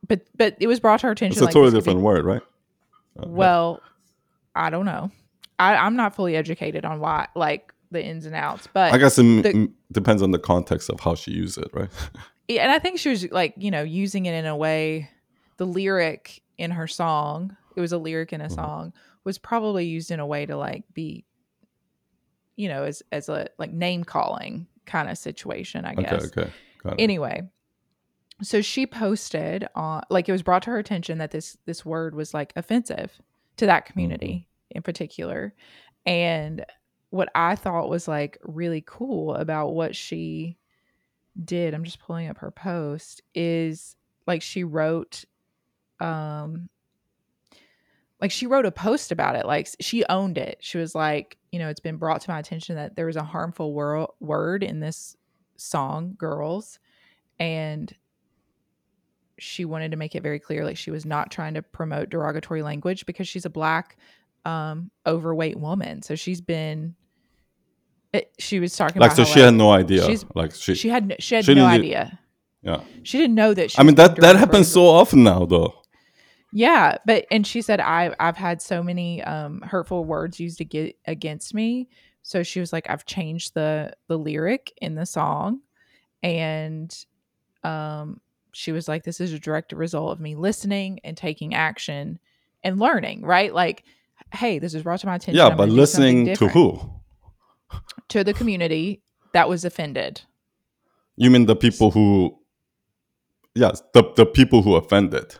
[0.08, 1.32] But but it was brought to our attention.
[1.34, 2.40] it's a like, totally could be- different word, right?
[3.18, 3.82] Uh, Well,
[4.54, 5.10] I don't know.
[5.58, 9.18] I, I'm not fully educated on why, like the ins and outs, but I guess
[9.18, 11.90] it the- depends on the context of how she used it, right?
[12.58, 15.10] And I think she was like, you know, using it in a way.
[15.58, 18.54] The lyric in her song, it was a lyric in a Mhm.
[18.54, 18.92] song,
[19.24, 21.24] was probably used in a way to like be,
[22.56, 26.26] you know, as as a like name calling kind of situation, I guess.
[26.36, 26.50] okay,
[26.82, 27.02] got it.
[27.02, 27.42] Anyway,
[28.42, 32.14] so she posted on like it was brought to her attention that this this word
[32.14, 33.20] was like offensive
[33.58, 35.54] to that community in particular.
[36.06, 36.64] And
[37.10, 40.56] what I thought was like really cool about what she
[41.42, 45.24] did, I'm just pulling up her post, is like she wrote
[46.00, 46.68] um
[48.20, 50.58] like she wrote a post about it like she owned it.
[50.60, 53.24] She was like you know it's been brought to my attention that there was a
[53.24, 55.16] harmful wor- word in this
[55.56, 56.78] song Grrrls
[57.38, 57.92] and
[59.38, 62.62] she wanted to make it very clear like she was not trying to promote derogatory
[62.62, 63.96] language because she's a black
[64.44, 66.02] um overweight woman.
[66.02, 66.94] So she's been
[68.12, 70.04] it, she was talking like, about so how, she had no idea.
[70.06, 72.18] she's- Like, she, she had no, she had she no idea
[72.62, 72.80] yeah.
[73.02, 75.74] she didn't know that she I mean, that that happens so often now, though.
[76.52, 80.64] yeah, but and she said I I've had so many um hurtful words used to
[80.64, 81.88] get against me.
[82.22, 85.60] So she was like I've changed the the lyric in the song
[86.22, 86.94] and
[87.64, 88.20] um
[88.52, 92.18] she was like this is a direct result of me listening and taking action
[92.62, 93.52] and learning, right?
[93.52, 93.82] Like
[94.32, 95.36] hey, this is brought to my attention.
[95.36, 97.01] Yeah, I'm but gonna do something listening to who?
[98.08, 99.02] To the community
[99.32, 100.22] that was offended.
[101.16, 102.38] You mean the people who?
[103.54, 105.36] Yes, the the people who offended,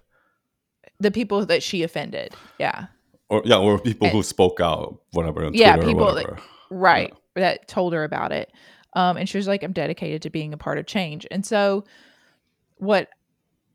[1.01, 2.35] The people that she offended.
[2.59, 2.87] Yeah.
[3.29, 5.49] or yeah, or people And- who spoke out, whatever.
[5.53, 6.43] Yeah, Twitter people or that- whatever.
[6.71, 8.51] right that told her about it
[8.95, 11.83] um and she was like i'm dedicated to being a part of change and so
[12.77, 13.09] what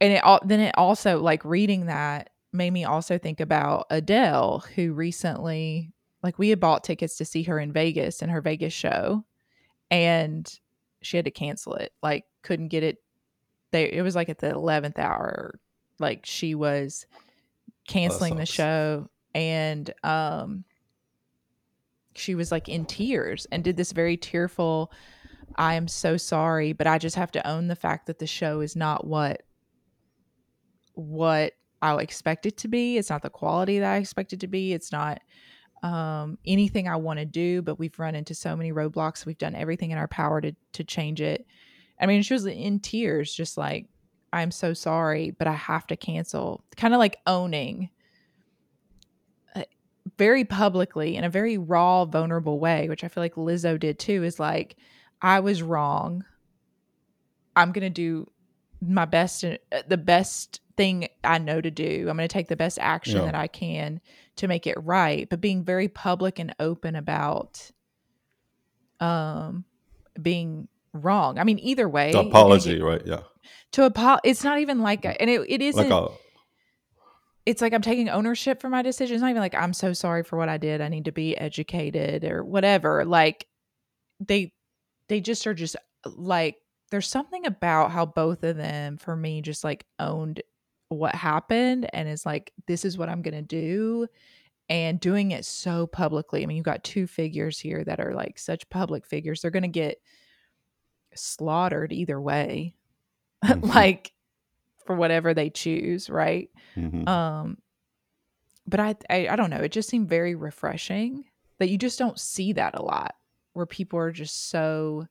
[0.01, 4.63] and it all then it also like reading that made me also think about adele
[4.75, 5.91] who recently
[6.27, 9.23] like we had bought tickets to see her in vegas in her vegas show
[9.89, 10.59] and
[11.01, 12.97] she had to cancel it like couldn't get it.
[13.71, 15.57] They it was like at the 11th hour
[15.99, 17.05] like she was
[17.87, 20.65] canceling the show and um
[22.13, 24.91] she was like in tears and did this very tearful
[25.55, 28.59] i am so sorry but i just have to own the fact that the show
[28.59, 29.43] is not what
[30.95, 32.97] what i expect it to be.
[32.97, 34.73] It's not the quality that i expect it to be.
[34.73, 35.21] It's not
[35.83, 39.55] um, anything i want to do but we've run into so many roadblocks we've done
[39.55, 41.45] everything in our power to to change it
[41.99, 43.87] i mean she was in tears just like
[44.33, 47.89] i'm so sorry but i have to cancel kind of like owning
[50.17, 54.23] very publicly in a very raw, vulnerable way, which I feel like Lizzo did too,
[54.23, 54.77] is like,
[55.21, 56.23] I was wrong.
[57.55, 58.31] I'm going to do
[58.81, 59.57] my best, uh,
[59.87, 62.07] the best thing I know to do.
[62.09, 63.25] I'm going to take the best action Yeah.
[63.25, 63.99] that I can
[64.37, 67.71] to make it right, but being very public and open about
[68.99, 69.65] um
[70.21, 71.37] being wrong.
[71.37, 73.01] I mean, either way, The apology, get- right?
[73.05, 73.21] Yeah.
[73.73, 76.13] to apo- it's not even like a, and it, it isn't Like a
[77.45, 79.15] it's like I'm taking ownership for my decision.
[79.15, 80.81] It's not even like I'm so sorry for what I did.
[80.81, 83.05] I need to be educated or whatever.
[83.05, 83.47] Like
[84.19, 84.51] they
[85.07, 85.75] they just are just
[86.05, 86.55] like
[86.91, 90.41] there's something about how both of them for me just like owned
[90.89, 94.07] what happened and is like this is what I'm going to do
[94.69, 96.43] and doing it so publicly.
[96.43, 99.41] I mean, you've got two figures here that are like such public figures.
[99.41, 100.01] They're going to get
[101.15, 102.73] slaughtered either way.
[103.45, 103.67] Mhm.
[103.73, 104.13] like
[104.85, 106.49] for whatever they choose, right?
[106.75, 107.07] mhm.
[107.07, 107.57] um
[108.65, 111.23] but I, I i don't know it just seemed very refreshing
[111.59, 113.13] that you just don't see that a lot
[113.53, 115.07] where people are just so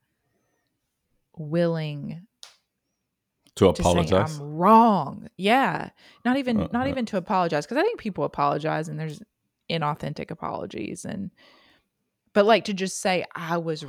[1.36, 2.26] willing
[3.56, 4.38] to apologize.
[4.38, 5.90] i'm wrong yeah
[6.24, 6.90] not even Uh, not uh.
[6.90, 9.20] even to apologize because i think people apologize and there's
[9.68, 11.30] inauthentic apologies and
[12.32, 13.84] but like to just say i was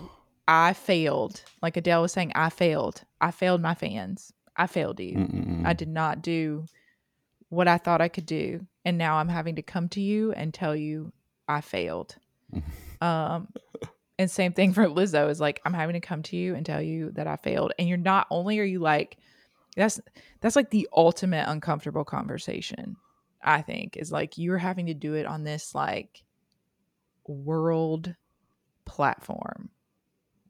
[0.47, 5.15] i failed like adele was saying i failed i failed my fans i failed you
[5.17, 5.65] Mm-mm-mm.
[5.65, 6.65] I did not do
[7.49, 8.65] what I thought I could do.
[8.83, 11.13] And now I'm having to come to you and tell you
[11.47, 12.15] I failed.
[13.01, 13.47] um
[14.19, 16.81] and same thing for Lizzo is like I'm having to come to you and tell
[16.81, 17.71] you that I failed.
[17.79, 19.17] And you're not only are you like
[19.77, 19.99] that's
[20.41, 22.97] that's like the ultimate uncomfortable conversation,
[23.41, 26.23] I think, is like you're having to do it on this like
[27.25, 28.15] world
[28.85, 29.69] platform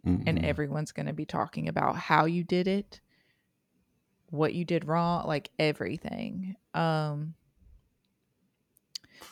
[0.06, 0.44] and Mm-mm.
[0.44, 3.02] everyone's going to be talking about how you did it
[4.30, 7.34] what you did wrong like everything um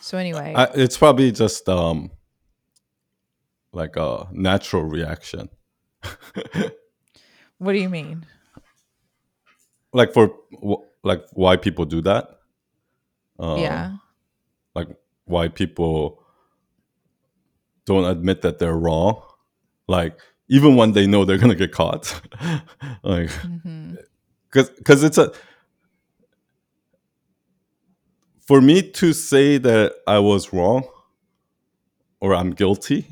[0.02, 2.10] so anyway I, it's probably just um
[3.76, 5.50] like a natural reaction.
[7.58, 8.26] what do you mean
[9.96, 10.32] like for
[11.04, 12.30] like why people do that.
[13.40, 13.96] Um, yeah
[14.76, 14.90] Like
[15.26, 16.22] why people
[17.86, 19.22] don't admit that they're wrong.
[19.88, 20.20] Like
[20.50, 22.22] even when they know they're gonna get caught.
[23.04, 23.30] like
[24.52, 25.32] because because it's a
[28.46, 30.84] for me to say that I was wrong
[32.20, 33.08] or I'm guilty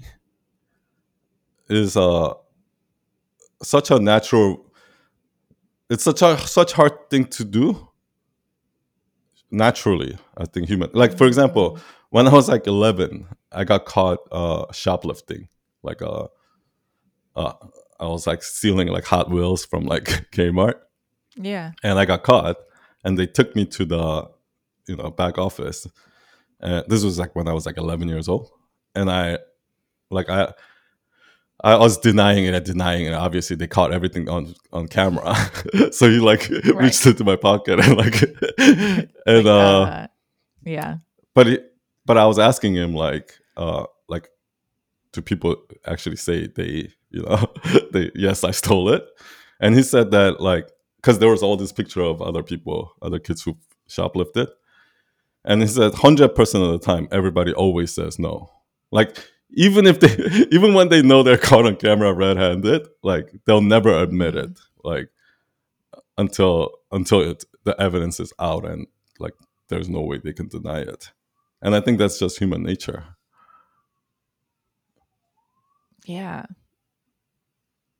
[1.69, 2.33] is uh
[3.63, 4.65] such a natural
[5.89, 7.87] it's such a such hard thing to do
[9.51, 11.79] naturally i think human like for example
[12.09, 15.47] when i was like 11 i got caught uh shoplifting
[15.83, 16.27] like uh,
[17.35, 17.53] uh
[17.99, 20.75] i was like stealing like hot wheels from like kmart.
[21.35, 21.71] Yeah.
[21.83, 22.57] And I got caught,
[23.03, 24.29] and they took me to the,
[24.87, 25.87] you know, back office.
[26.59, 28.51] And this was like when I was like 11 years old,
[28.95, 29.39] and I,
[30.09, 30.53] like I,
[31.61, 33.13] I was denying it and denying it.
[33.13, 35.35] Obviously, they caught everything on on camera,
[35.91, 38.21] so he like reached into my pocket and like,
[38.57, 40.07] and Like, uh, uh,
[40.65, 40.97] yeah.
[41.33, 41.59] but he,
[42.05, 44.29] but I was asking him like, uh, like,
[45.13, 47.47] do people actually say they, you know,
[47.91, 49.05] they yes I stole it,
[49.59, 53.19] and he said that like because there was all this picture of other people, other
[53.19, 54.47] kids who shoplifted,
[55.45, 58.51] and he said hundred percent of the time everybody always says no,
[58.91, 59.17] like
[59.53, 63.97] even if they even when they know they're caught on camera red-handed, like they'll never
[64.01, 65.09] admit it, like
[66.17, 68.87] until until it, the evidence is out and
[69.19, 69.33] like
[69.69, 71.11] there's no way they can deny it.
[71.61, 73.05] And i think that's just human nature.
[76.05, 76.45] Yeah.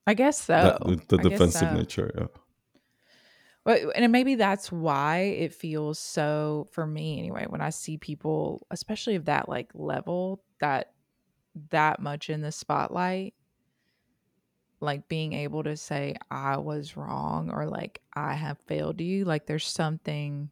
[0.06, 0.54] I guess so.
[0.86, 1.74] That, the, the defensive so.
[1.74, 2.28] nature yeah.
[3.66, 8.68] Well, and maybe that's why it feels so for me anyway when I see people,
[8.72, 10.93] especially of that like level, that
[11.70, 13.34] that much in the spotlight,
[14.80, 19.46] like being able to say I was wrong or like I have failed you, like
[19.46, 20.50] there's something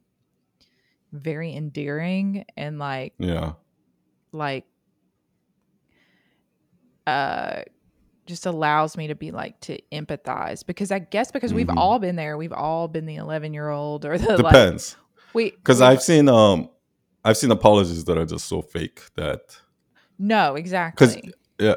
[1.12, 3.52] very endearing and like yeah
[4.32, 4.64] like
[7.08, 7.64] uh
[8.28, 11.76] just allows me to be like to empathize because I guess because we've Mhm.
[11.78, 14.96] all been there, we've all been the 11 year old or the like depends
[15.34, 16.70] we because i've seen um
[17.26, 19.58] i've seen apologies that are just so fake that
[20.22, 21.08] no exactly.
[21.08, 21.76] Because yeah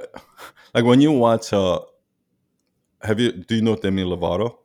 [0.75, 1.81] like when you watch uh
[3.03, 4.59] have you do you know demi lovato?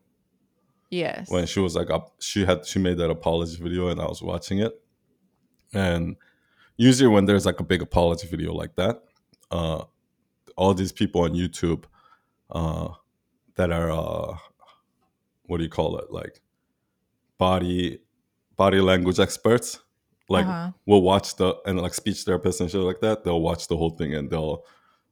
[0.89, 1.29] Yes.
[1.29, 4.21] When she was like up she had she made that apology video and i was
[4.21, 4.73] watching it.
[5.73, 6.15] And
[6.77, 9.01] usually when there's like a big apology video like that
[9.51, 9.83] uh
[10.55, 11.85] all these people on youtube
[12.51, 12.89] uh
[13.55, 14.37] that are uh
[15.43, 16.11] what do you call it?
[16.11, 16.41] Like
[17.37, 17.99] body
[18.55, 19.79] body language experts
[20.29, 20.71] like Uh-huh.
[20.85, 23.23] will watch the and like speech therapists and shit like that.
[23.23, 24.63] They'll watch the whole thing and they'll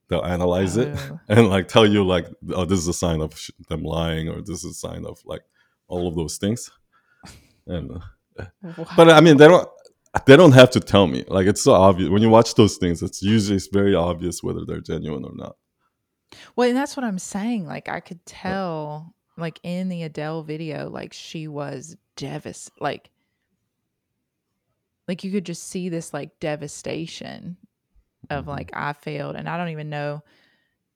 [0.09, 1.19] they'll analyze it Oh.
[1.29, 4.41] and like tell you like oh this is a sign of sh- them lying or
[4.41, 5.41] this is a sign of like
[5.87, 6.71] all of those things.
[7.65, 7.91] And
[8.95, 9.67] but I mean they don't
[10.25, 13.01] they don't have to tell me like it's so obvious when you watch those things.
[13.03, 15.55] It's usually it's very obvious whether they're genuine or not.
[16.55, 17.65] Well, and that's what I'm saying.
[17.67, 22.81] Like I could tell, like in the Adele video, like she was devastated.
[22.81, 23.09] Like,
[25.07, 27.57] like you could just see this like devastation
[28.29, 28.49] of Mhm.
[28.49, 30.23] like I failed, and I don't even know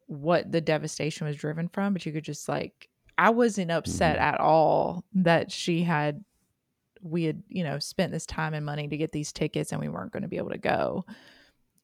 [0.07, 4.21] what the devastation was driven from, but you could just like I wasn't upset Mhm.
[4.21, 6.23] at all that she had
[7.01, 9.89] we had you know spent this time and money to get these tickets and we
[9.89, 11.03] weren't going to be able to go.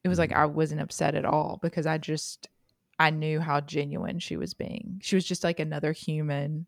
[0.04, 0.36] It was like Mhm.
[0.36, 2.48] I wasn't upset at all because I just
[3.00, 4.98] I knew how genuine she was being.
[5.02, 6.66] She was just like another human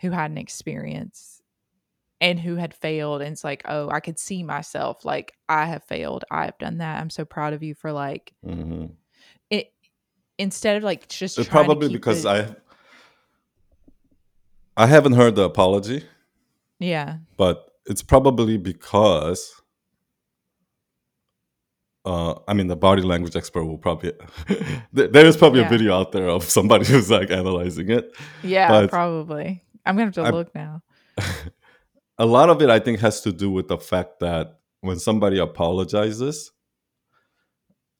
[0.00, 1.42] who had an experience
[2.20, 3.22] and who had failed.
[3.22, 6.24] And it's like, oh, I could see myself like I have failed.
[6.30, 7.00] I have done that.
[7.00, 8.90] I'm so proud of you for like Mhm.
[9.50, 9.72] it.
[10.38, 12.54] Instead of like just It's trying to probably because I
[14.76, 16.04] I haven't heard the apology,
[16.78, 19.52] yeah but it's probably because
[22.04, 24.12] uh, I mean the body language expert will probably
[24.92, 25.66] there there is probably Yeah.
[25.66, 28.14] a video out there of somebody who's like analyzing it.
[28.42, 29.64] yeah But- probably.
[29.84, 30.82] I'm gonna have to I- look now.
[32.18, 35.38] a lot of it I think has to do with the fact that when somebody
[35.38, 36.52] apologizes,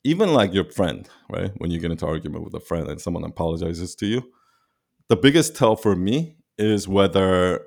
[0.03, 1.51] even like your friend, right?
[1.57, 4.31] When you get into argument with a friend and someone apologizes to you,
[5.07, 7.61] the biggest tell for me is whether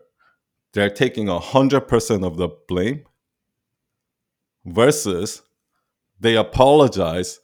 [0.73, 3.05] they're taking a hundred percent of the blame
[4.65, 5.43] versus
[6.21, 7.41] they apologize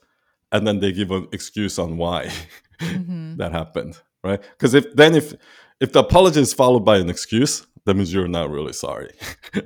[0.52, 2.30] and then they give an excuse on why
[2.80, 4.40] hmm that happened, right?
[4.40, 5.34] Because if then if
[5.80, 9.10] if the apology is followed by an excuse, that means you're not really sorry.
[9.52, 9.62] Do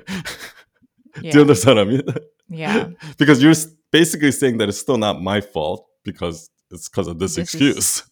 [1.21, 2.03] you understand what I mean?
[2.49, 2.89] Yeah.
[3.19, 3.55] because you're
[3.91, 7.55] basically saying that it's still not my fault because it's because of this, This is-
[7.55, 8.03] excuse.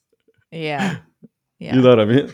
[0.50, 0.98] Yeah.
[1.62, 1.74] Yeah.
[1.76, 2.32] You know what I mean?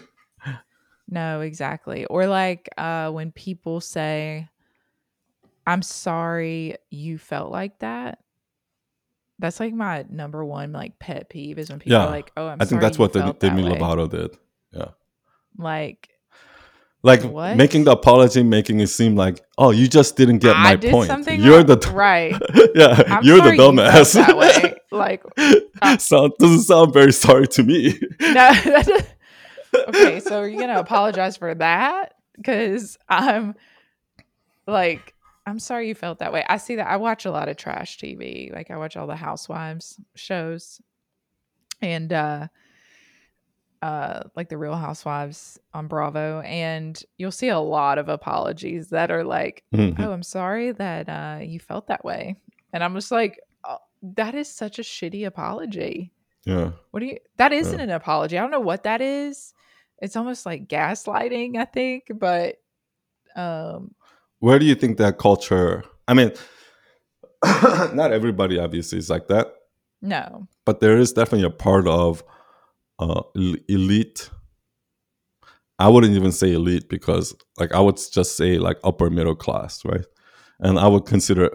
[1.09, 2.05] No, exactly.
[2.05, 4.49] Or like uh when people say,
[5.67, 8.21] I'm sorry you felt like that.
[9.41, 12.07] That's like my number one like pet peeve is when people Yeah.
[12.07, 13.65] are like, Oh, I'm i think that's what the Demi.
[13.65, 14.39] Lovato did.
[14.71, 14.91] Yeah.
[15.59, 16.09] Like
[17.07, 17.57] Like What?
[17.57, 20.91] making the apology, making it seem like, oh, you just didn't get I my did
[20.91, 21.07] point.
[21.07, 22.33] something You're wrong." the right.
[22.75, 24.15] yeah, I'm you're the sorry you dumbass.
[24.15, 24.75] that way.
[24.93, 25.23] Like
[26.01, 27.99] sound doesn't sound very sorry to me.
[28.21, 28.51] no
[29.89, 33.55] okay so are you gonna apologize for that because i'm
[34.67, 35.13] like
[35.45, 37.99] i'm sorry you felt that way i see that i watch a lot of trash
[37.99, 40.81] tv like i watch all the housewives shows
[41.83, 42.47] and uh
[43.83, 49.11] uh like the real housewives on bravo and you'll see a lot of apologies that
[49.11, 49.99] are like Mhm.
[50.01, 52.37] oh i'm sorry that uh you felt that way
[52.73, 56.11] and i'm just like oh, that is such a shitty apology
[56.45, 56.71] Yeah.
[56.91, 57.19] what do you?
[57.39, 58.39] That isn't an apology.
[58.39, 59.53] I don't know what that is.
[60.01, 62.05] It's almost like gaslighting, I think.
[62.15, 62.61] But
[63.35, 63.95] um,
[64.39, 65.83] Where do you think that culture?
[66.07, 66.31] I mean,
[67.95, 69.49] not everybody obviously is like that,
[70.03, 72.23] no, but there is definitely a part of
[72.99, 73.23] uh,
[73.69, 74.31] elite.
[75.79, 79.85] I wouldn't even say elite because, like, I would just say like upper middle class,
[79.85, 80.07] right?
[80.59, 81.51] And I would consider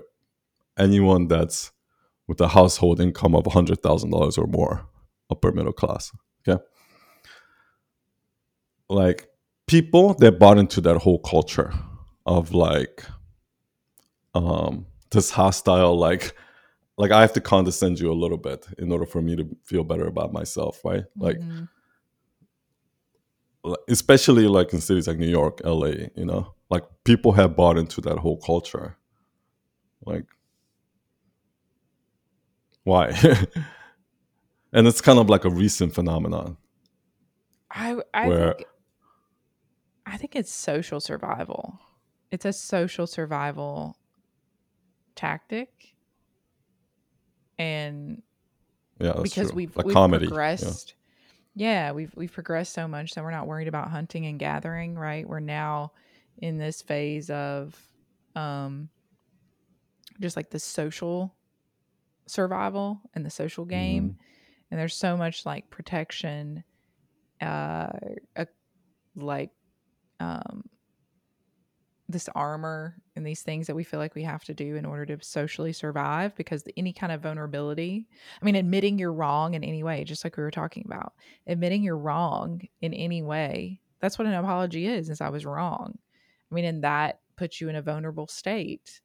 [0.78, 1.72] anyone that's
[2.28, 4.88] with a household income of hundred thousand dollars or more
[5.30, 6.12] upper middle class.
[6.48, 6.62] Okay,
[8.90, 9.28] like
[9.68, 11.74] people that bought into that whole culture
[12.26, 13.04] of like
[14.36, 16.36] um this hostile like
[17.02, 19.84] like i have to condescend you a little bit in order for me to feel
[19.92, 21.06] better about myself right?
[21.28, 21.68] Like Mhm.
[23.64, 25.88] like, especially like in cities like new york la
[26.22, 26.44] you know?
[26.70, 28.98] Like people have bought into that whole culture.
[30.06, 30.26] Like
[32.84, 33.12] why?
[34.74, 36.56] And it's kind of like a recent phenomenon.
[37.70, 38.68] I I Where- think
[40.06, 41.78] I think it's social survival.
[42.32, 43.98] It's a social survival
[45.16, 45.91] tactic,
[47.62, 48.24] and
[49.00, 49.56] yeah because true.
[49.56, 50.96] we've we've comedy progressed.
[51.54, 51.92] Yeah.
[51.92, 55.28] we've we've progressed so much that we're not worried about hunting and gathering, right?
[55.28, 55.92] We're now
[56.38, 57.80] in this phase of
[58.36, 58.90] um
[60.20, 61.36] just like the social
[62.28, 64.10] survival and the social game.
[64.10, 64.16] Mhm.
[64.72, 66.64] And there's so much like protection
[67.42, 67.90] uh,
[68.36, 68.46] uh
[69.16, 69.50] like
[70.20, 70.64] um
[72.08, 75.06] this armor and these things that we feel like we have to do in order
[75.06, 78.08] to socially survive because any kind of vulnerability
[78.42, 81.14] i mean admitting you're wrong in any way just like we were talking about
[81.46, 85.98] admitting you're wrong in any way that's what an apology is is i was wrong.
[86.52, 89.02] I mean and that puts you in a vulnerable state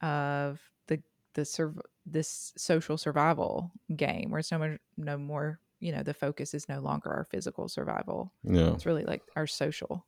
[0.00, 1.02] of the
[1.34, 6.14] the serv- this social survival game where it's no more no more you know the
[6.14, 8.32] focus is no longer our physical survival.
[8.44, 8.72] Yeah.
[8.72, 10.06] it's really like our social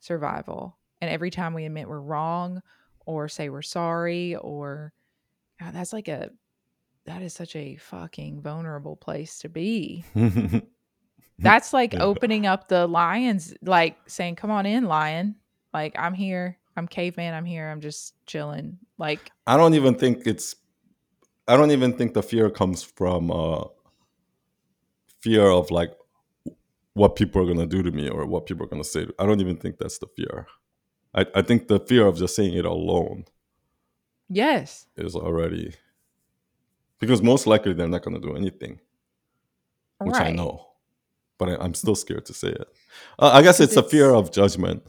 [0.00, 2.62] survival and every time we admit we're wrong
[3.06, 4.92] or say we're sorry or
[5.60, 6.30] God, that's like a
[7.06, 10.04] that is such a fucking vulnerable place to be
[11.38, 12.02] that's like Yeah.
[12.02, 15.34] opening up the lions like saying come on in lion
[15.72, 20.26] like i'm here i'm caveman i'm here i'm just chilling like I don't even think
[20.26, 20.54] it's.
[21.48, 23.64] I don't even think the fear comes from uh,
[25.20, 25.90] fear of like
[26.94, 29.06] what people are gonna do to me or what people are gonna say.
[29.18, 30.46] I don't even think that's the fear.
[31.14, 33.24] I, I think the fear of just saying it alone
[34.28, 35.74] yes is already
[36.98, 38.78] because most likely they're not gonna do anything,
[40.00, 40.66] which I know,
[41.38, 42.68] but I, I'm still scared to say it.
[43.18, 44.82] Uh, I guess it's a fear of judgment.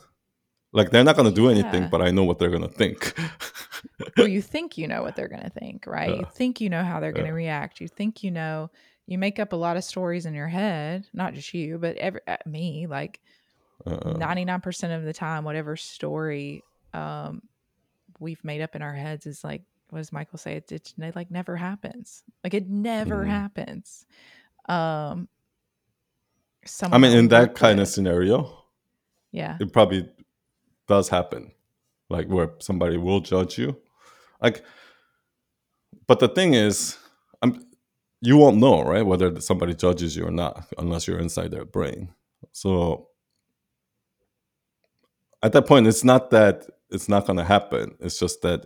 [0.73, 1.89] Like they're not gonna do anything, Yeah.
[1.89, 3.17] but I know what they're gonna think.
[4.19, 6.17] or you think you know what they're going to think, right?
[6.19, 7.35] You think you know how they're going to Yeah.
[7.35, 7.79] react.
[7.81, 8.69] You think you know.
[9.07, 12.21] You make up a lot of stories in your head, not just you, but every
[12.27, 12.87] uh, me.
[12.87, 13.19] Like
[13.85, 16.63] Uh, ninety nine percent of the time, whatever story
[16.93, 17.41] um,
[18.19, 20.55] we've made up in our heads is like, what does Michael say?
[20.55, 22.23] It, it, like never happens.
[22.43, 23.27] Like it never Mhm.
[23.27, 24.05] happens.
[24.67, 25.27] Um,
[26.91, 28.63] I mean, in that kind of scenario,
[29.31, 30.07] yeah, it probably
[30.87, 31.51] does happen
[32.09, 33.77] like where somebody will judge you
[34.41, 34.63] like
[36.07, 36.97] but the thing is
[37.41, 37.65] I'm,
[38.21, 42.13] you won't know right whether somebody judges you or not unless you're inside their brain
[42.51, 43.07] so
[45.43, 48.65] at that point it's not that it's not going to happen it's just that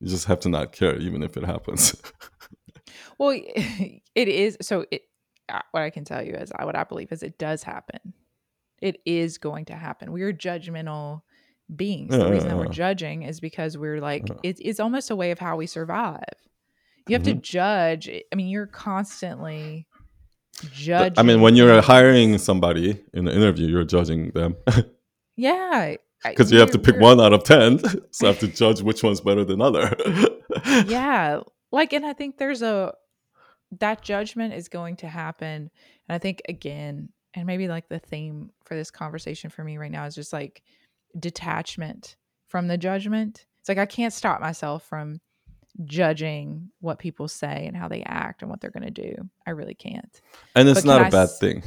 [0.00, 1.94] you just have to not care even if it happens
[3.18, 3.30] Well,
[4.14, 4.56] it is.
[4.62, 5.02] So, it,
[5.48, 8.12] uh, what I can tell you is, uh, what I believe is, it does happen.
[8.80, 10.12] It is going to happen.
[10.12, 11.22] We are judgmental
[11.74, 12.10] beings.
[12.16, 12.70] the reason yeah, that we're yeah.
[12.70, 14.36] judging is because we're like, Yeah.
[14.44, 16.22] it, it's almost a way of how we survive.
[17.08, 17.42] You have to Mhm.
[17.42, 18.08] judge.
[18.08, 19.86] I mean, you're constantly
[20.72, 21.18] judging.
[21.18, 24.56] i mean when you're hiring somebody in an interview you're judging them
[25.38, 27.78] yeah, because you have to pick one out of 10
[28.10, 29.96] so i have to judge which one's better than other.
[30.86, 32.92] Yeah like and i think there's a
[33.80, 35.70] that judgment is going to happen
[36.08, 39.90] and i think again and maybe like the theme for this conversation for me right
[39.92, 40.62] now is just like
[41.18, 42.16] detachment
[42.48, 43.46] from the judgment.
[43.60, 45.20] It's like i can't stop myself from
[45.84, 49.14] judging what people say and how they act and what they're going to do.
[49.46, 50.20] I really can't.
[50.56, 51.62] And it's But not a I bad s- thing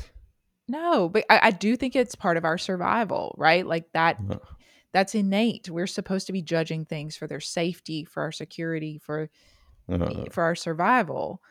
[0.72, 4.38] no but i, I do think it's part of our survival right like that Yeah.
[4.94, 9.30] that's innate we're supposed to be judging things for their safety for our security for
[9.90, 11.42] Uh, for our survival.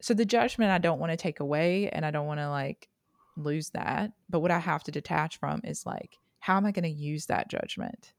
[0.00, 2.88] So the judgment I don't want to take away and I don't want to like
[3.36, 4.12] lose that.
[4.30, 7.26] But what I have to detach from is like, how am I going to use
[7.26, 8.12] that judgment?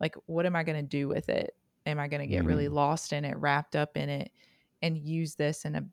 [0.00, 1.54] Like, what am I going to do with it?
[1.86, 4.30] Am I going to get really lost in it, wrapped up in it,
[4.80, 5.84] and use this in a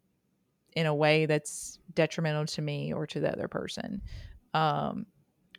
[0.74, 4.01] in a way that's detrimental to me or to the other person,
[4.53, 5.05] um,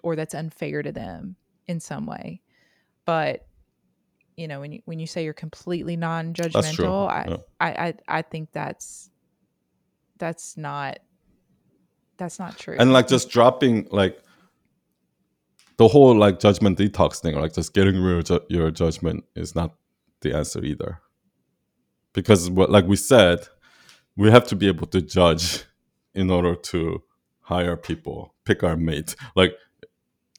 [0.02, 1.36] or that's unfair to them
[1.66, 2.40] in some way?
[3.04, 3.46] But
[4.36, 7.36] you know, when you when you say you're completely non-judgmental, I, yeah.
[7.60, 9.10] I I I think that's
[10.18, 10.98] that's not
[12.16, 12.76] that's not true.
[12.78, 14.22] and like just dropping like
[15.76, 19.54] the whole like judgment detox thing like just getting rid of ju- your judgment is
[19.54, 19.74] not
[20.20, 21.00] the answer either
[22.12, 23.40] because what like we said
[24.16, 25.64] we have to be able to judge
[26.14, 27.02] in order to
[27.40, 29.52] hire people pick our mate like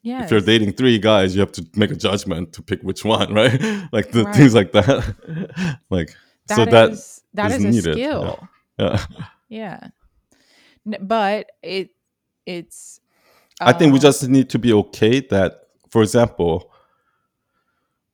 [0.02, 0.24] yes.
[0.24, 3.32] if you're dating three guys you have to make a judgment to pick which one
[3.40, 3.60] right
[3.92, 4.34] like the Right.
[4.34, 6.14] things like that like
[6.48, 7.94] so That that is- that is is a yeah.
[7.94, 8.48] skill.
[8.78, 9.06] yeah
[9.48, 9.80] Yeah.
[10.86, 11.90] N- But it
[12.46, 13.00] it's
[13.60, 16.70] I think we uh, just need to be okay that, for example,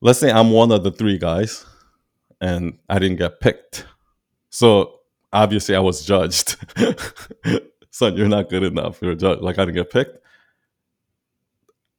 [0.01, 1.65] let's say I'm one of the three guys
[2.39, 3.85] and I didn't get picked.
[4.49, 5.00] So
[5.33, 6.55] obviously I was judged.
[7.91, 8.99] Son, you're not good enough.
[9.01, 9.41] You're judged.
[9.41, 10.17] Like I didn't get picked.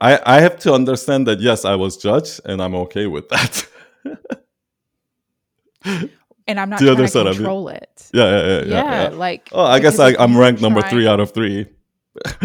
[0.00, 3.66] I I have to understand that yes, I was judged and I'm okay with that.
[5.84, 7.36] and I'm not the trying other to side of it.
[7.36, 8.10] control it.
[8.12, 9.08] yeah, yeah, yeah, Yeah, yeah.
[9.10, 11.66] like Oh, I guess I, I'm you ranked number three out of three.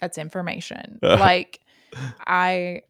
[0.00, 0.98] that's information.
[1.02, 1.14] Yeah.
[1.14, 1.60] like
[2.26, 2.82] I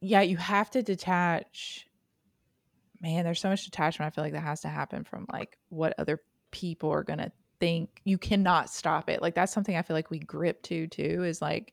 [0.00, 1.85] yeah, you have to detach
[3.00, 5.94] man, there's so much detachment I feel like that has to happen from like what
[5.98, 6.20] other
[6.50, 8.00] people are going to think.
[8.04, 9.22] You cannot stop it.
[9.22, 11.72] Like that's something I feel like we grip to too is like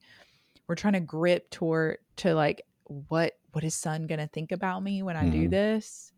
[0.67, 4.81] we're trying to grip toward to like what what is son going to think about
[4.83, 5.51] me when I do Mhm.
[5.51, 6.11] this?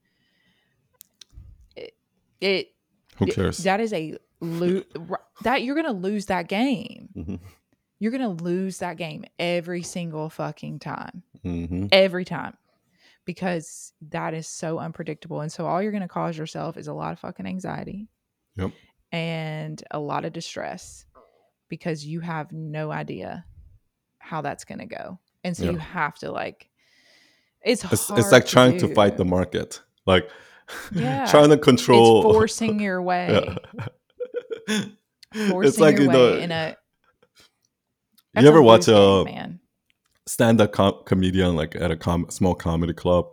[1.75, 1.93] It,
[2.41, 2.67] it
[3.17, 3.57] Who it- cares?
[3.59, 4.83] that is a lo-
[5.43, 7.09] that you're going to lose that game.
[7.15, 7.39] Mhm.
[7.99, 11.89] You're going to lose that game every single fucking time Mhm.
[11.91, 12.55] every time
[13.25, 15.41] because that is so unpredictable.
[15.41, 18.07] And so all you're going to cause yourself is a lot of fucking anxiety.
[18.55, 18.71] Yep.
[19.11, 21.05] And a lot of distress
[21.69, 23.45] because you have no idea
[24.19, 25.19] how that's going to go.
[25.43, 25.71] And so Yeah.
[25.71, 26.69] you have to like
[27.63, 30.29] it's It's, hard it's like trying to fight the market, like
[30.91, 31.25] Yeah.
[31.25, 32.21] trying to control.
[32.21, 33.55] It's forcing your way.
[35.49, 36.77] Forcing it's like your you way know, in a
[38.37, 39.59] you ever watch a uh, man.
[40.27, 43.25] Stand-up com- comedian like at a com- small comedy club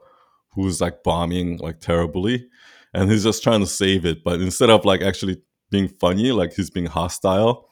[0.54, 2.46] who's like bombing like terribly,
[2.94, 5.40] and he's just trying to save it, but instead of like actually
[5.70, 7.68] being funny, like he's being hostile.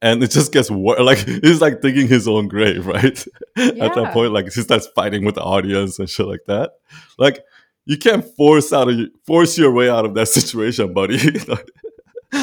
[0.00, 1.00] And it just gets worse.
[1.00, 3.18] Like he's like digging his own grave, right?
[3.56, 6.72] At that point, like he starts fighting with the audience and shit like that.
[7.18, 7.44] Like
[7.84, 8.96] you can't force out of
[9.26, 11.18] force your way out of that situation, buddy.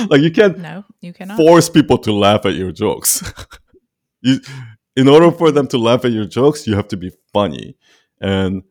[0.09, 1.38] like you can't No, you cannot.
[1.38, 3.24] force people to laugh at your jokes.
[4.22, 4.39] you,
[4.96, 7.78] in order for them to laugh at your jokes, you have to be funny.
[8.22, 8.64] And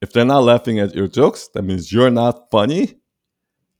[0.00, 2.96] if they're not laughing at your jokes, that means you're not funny.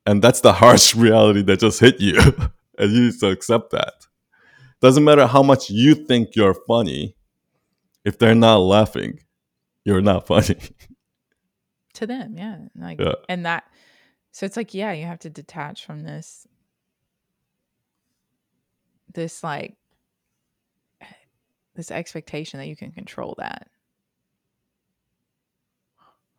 [0.07, 2.19] And that's the harsh reality that just hit you.
[2.79, 3.95] and you need to accept that.
[4.81, 7.17] Doesn't matter how much you think you're funny,
[8.05, 9.21] if they're not laughing,
[9.85, 10.57] you're not funny.
[11.95, 13.15] to them yeah like Yeah.
[13.29, 13.65] and that
[14.31, 16.47] so it's like yeah you have to detach from this
[19.13, 19.77] this like
[21.81, 23.69] this expectation that you can control that.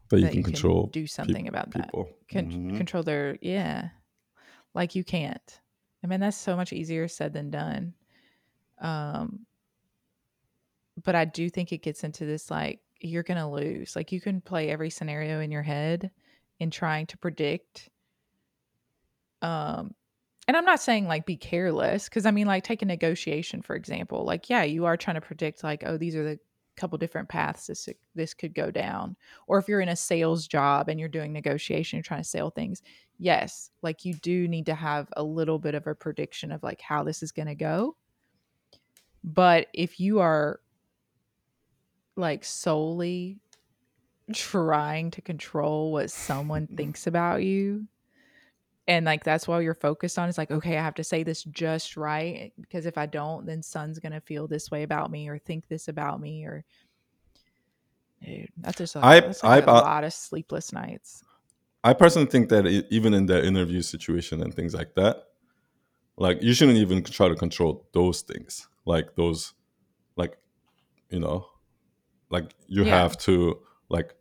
[0.07, 1.85] But you that can control do something about that.
[1.87, 2.09] people.
[2.31, 2.77] Con- Mhm.
[2.77, 3.89] control their yeah.
[4.75, 5.59] Like you can't.
[6.03, 7.93] I mean that's so much easier said than done.
[8.79, 9.45] Um
[11.03, 13.95] but i do think it gets into this like you're gonna lose.
[13.95, 16.11] Like you can play every scenario in your head
[16.59, 17.89] in trying to predict
[19.41, 19.95] um
[20.51, 23.73] and i'm not saying like be careless because i mean like take a negotiation for
[23.73, 26.37] example like yeah you are trying to predict like oh these are the
[26.81, 29.15] couple different paths this this could go down.
[29.47, 32.49] Or if you're in a sales job and you're doing negotiation you're trying to sell
[32.49, 32.81] things
[33.19, 36.81] yes like you do need to have a little bit of a prediction of like
[36.81, 37.95] how this is going to go.
[39.23, 40.59] But if you are
[42.15, 43.37] like solely
[44.33, 46.75] trying to control what someone mm-hmm.
[46.75, 47.87] thinks about you
[48.87, 51.43] and like that's why you're focused on is like okay i have to say this
[51.45, 55.37] just right because if i don't then son's gonna feel this way about me or
[55.37, 56.63] think this about me or
[58.25, 61.23] dude that's just a, I- that's like a I- lot of sleepless nights
[61.83, 65.23] I personally think that even in that interview situation and things like that,
[66.15, 68.67] like you shouldn't even try to control those things.
[68.85, 69.55] Like those,
[70.15, 70.37] like,
[71.09, 71.47] you know,
[72.29, 72.99] like you Yeah.
[73.01, 74.13] have to like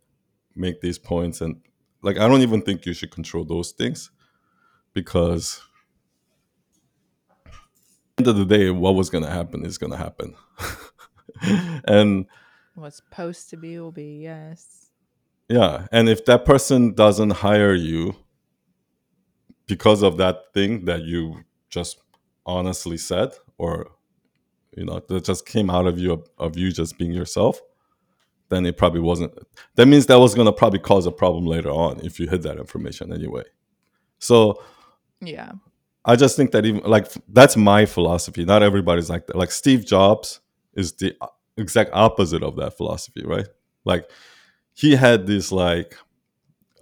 [0.55, 1.61] make these points and
[2.01, 4.09] like I don't even think you should control those things
[4.93, 5.61] because
[7.45, 7.53] at
[8.17, 10.35] the end of the day, what was gonna happen is gonna happen.
[11.85, 12.25] and
[12.75, 14.91] what's supposed to be will be yes
[15.49, 18.15] Yeah, and if that person doesn't hire you
[19.67, 22.01] because of that thing that you just
[22.45, 23.91] honestly said, or
[24.75, 27.61] you know that just came out of you of, of you just being yourself,
[28.49, 29.33] then it probably wasn't.
[29.75, 32.57] That means that was gonna probably cause a problem later on if you hid that
[32.57, 33.43] information anyway.
[34.19, 34.61] So
[35.21, 35.51] yeah
[36.03, 38.43] I just think that even like that's my philosophy.
[38.43, 39.35] Not everybody's like that.
[39.35, 40.41] Like Steve Jobs
[40.73, 41.15] is the
[41.57, 43.47] exact opposite of that philosophy, right?
[43.85, 44.09] Like
[44.73, 45.95] he had this like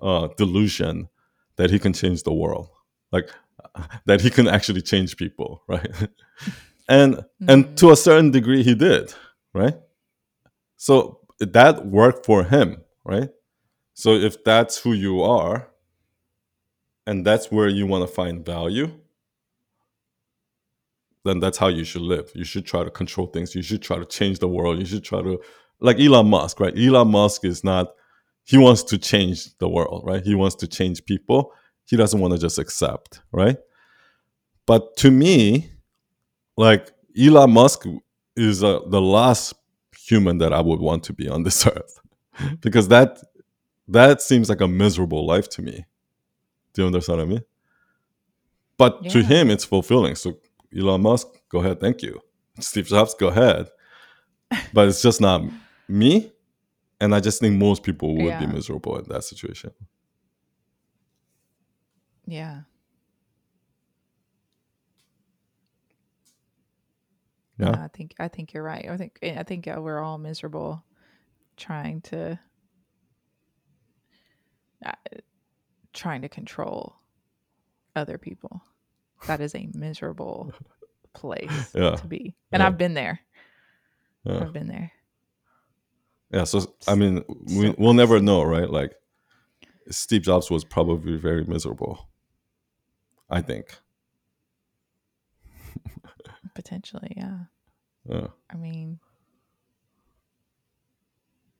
[0.01, 1.09] uh delusion
[1.57, 2.69] that he can change the world.
[3.11, 3.29] Like
[4.05, 5.91] that he can actually change people, right?
[6.87, 7.75] and and Mhm.
[7.77, 9.13] to a certain degree he did,
[9.53, 9.75] right?
[10.77, 13.29] So that worked for him, right?
[13.93, 15.68] So if that's who you are
[17.09, 18.91] and that's where you want to find value,
[21.25, 22.31] then that's how you should live.
[22.35, 23.55] You should try to control things.
[23.55, 24.77] You should try to change the world.
[24.77, 25.39] You should try to,
[25.79, 26.77] like Elon Musk, right?
[26.77, 27.87] Elon Musk is not,
[28.43, 30.21] he wants to change the world, right?
[30.23, 31.51] He wants to change people.
[31.87, 33.57] He doesn't want to just accept, right?
[34.67, 35.71] But to me,
[36.57, 37.87] like Elon Musk
[38.35, 39.55] is uh, the last
[39.97, 41.99] human that I would want to be on this earth
[42.61, 43.17] because that
[43.87, 45.85] that seems like a miserable life to me.
[46.73, 47.43] Do you understand what I mean?
[48.77, 50.15] But to him, it's fulfilling.
[50.15, 50.37] So
[50.77, 52.21] Elon Musk, go ahead, thank you.
[52.59, 53.69] Steve Jobs, go ahead.
[54.73, 55.43] But it's just not
[55.87, 56.31] me,
[56.99, 59.71] and I just think most people would be miserable in that situation.
[62.25, 62.61] yeah
[67.59, 67.71] Yeah.
[67.71, 68.87] No, I think I think you're right.
[68.89, 70.81] I think I think uh, we're all miserable
[71.57, 72.39] trying to
[75.93, 76.95] trying to control
[77.95, 78.61] other people.
[79.27, 80.53] That is a miserable
[81.13, 81.95] place Yeah.
[81.95, 82.35] to be.
[82.51, 82.67] And Yeah.
[82.67, 83.19] I've been there.
[84.23, 84.39] Yeah.
[84.41, 84.91] I've been there.
[86.31, 87.23] Yeah, so I mean,
[87.55, 88.69] we, we'll never know, right?
[88.69, 88.93] Like,
[89.89, 92.07] Steve Jobs was probably very miserable.
[93.31, 93.75] I think.
[96.55, 97.37] Potentially, yeah.
[98.07, 98.27] Yeah.
[98.51, 98.99] I mean,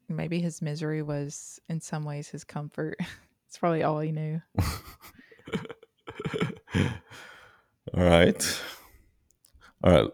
[0.08, 2.98] maybe his misery was in some ways his comfort.
[3.50, 4.40] it's probably all he knew.
[7.94, 8.62] all right.
[9.84, 10.12] All right.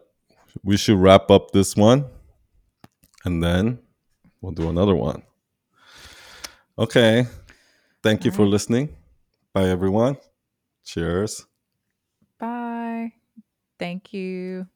[0.64, 2.06] We should wrap up this one
[3.26, 3.80] and then
[4.40, 5.22] we'll do another one.
[6.78, 7.26] Okay.
[8.02, 8.52] Thank you All for right.
[8.52, 8.96] listening.
[9.52, 10.16] Bye, everyone.
[10.82, 11.44] Cheers.
[12.38, 13.12] Bye.
[13.78, 14.66] Thank you.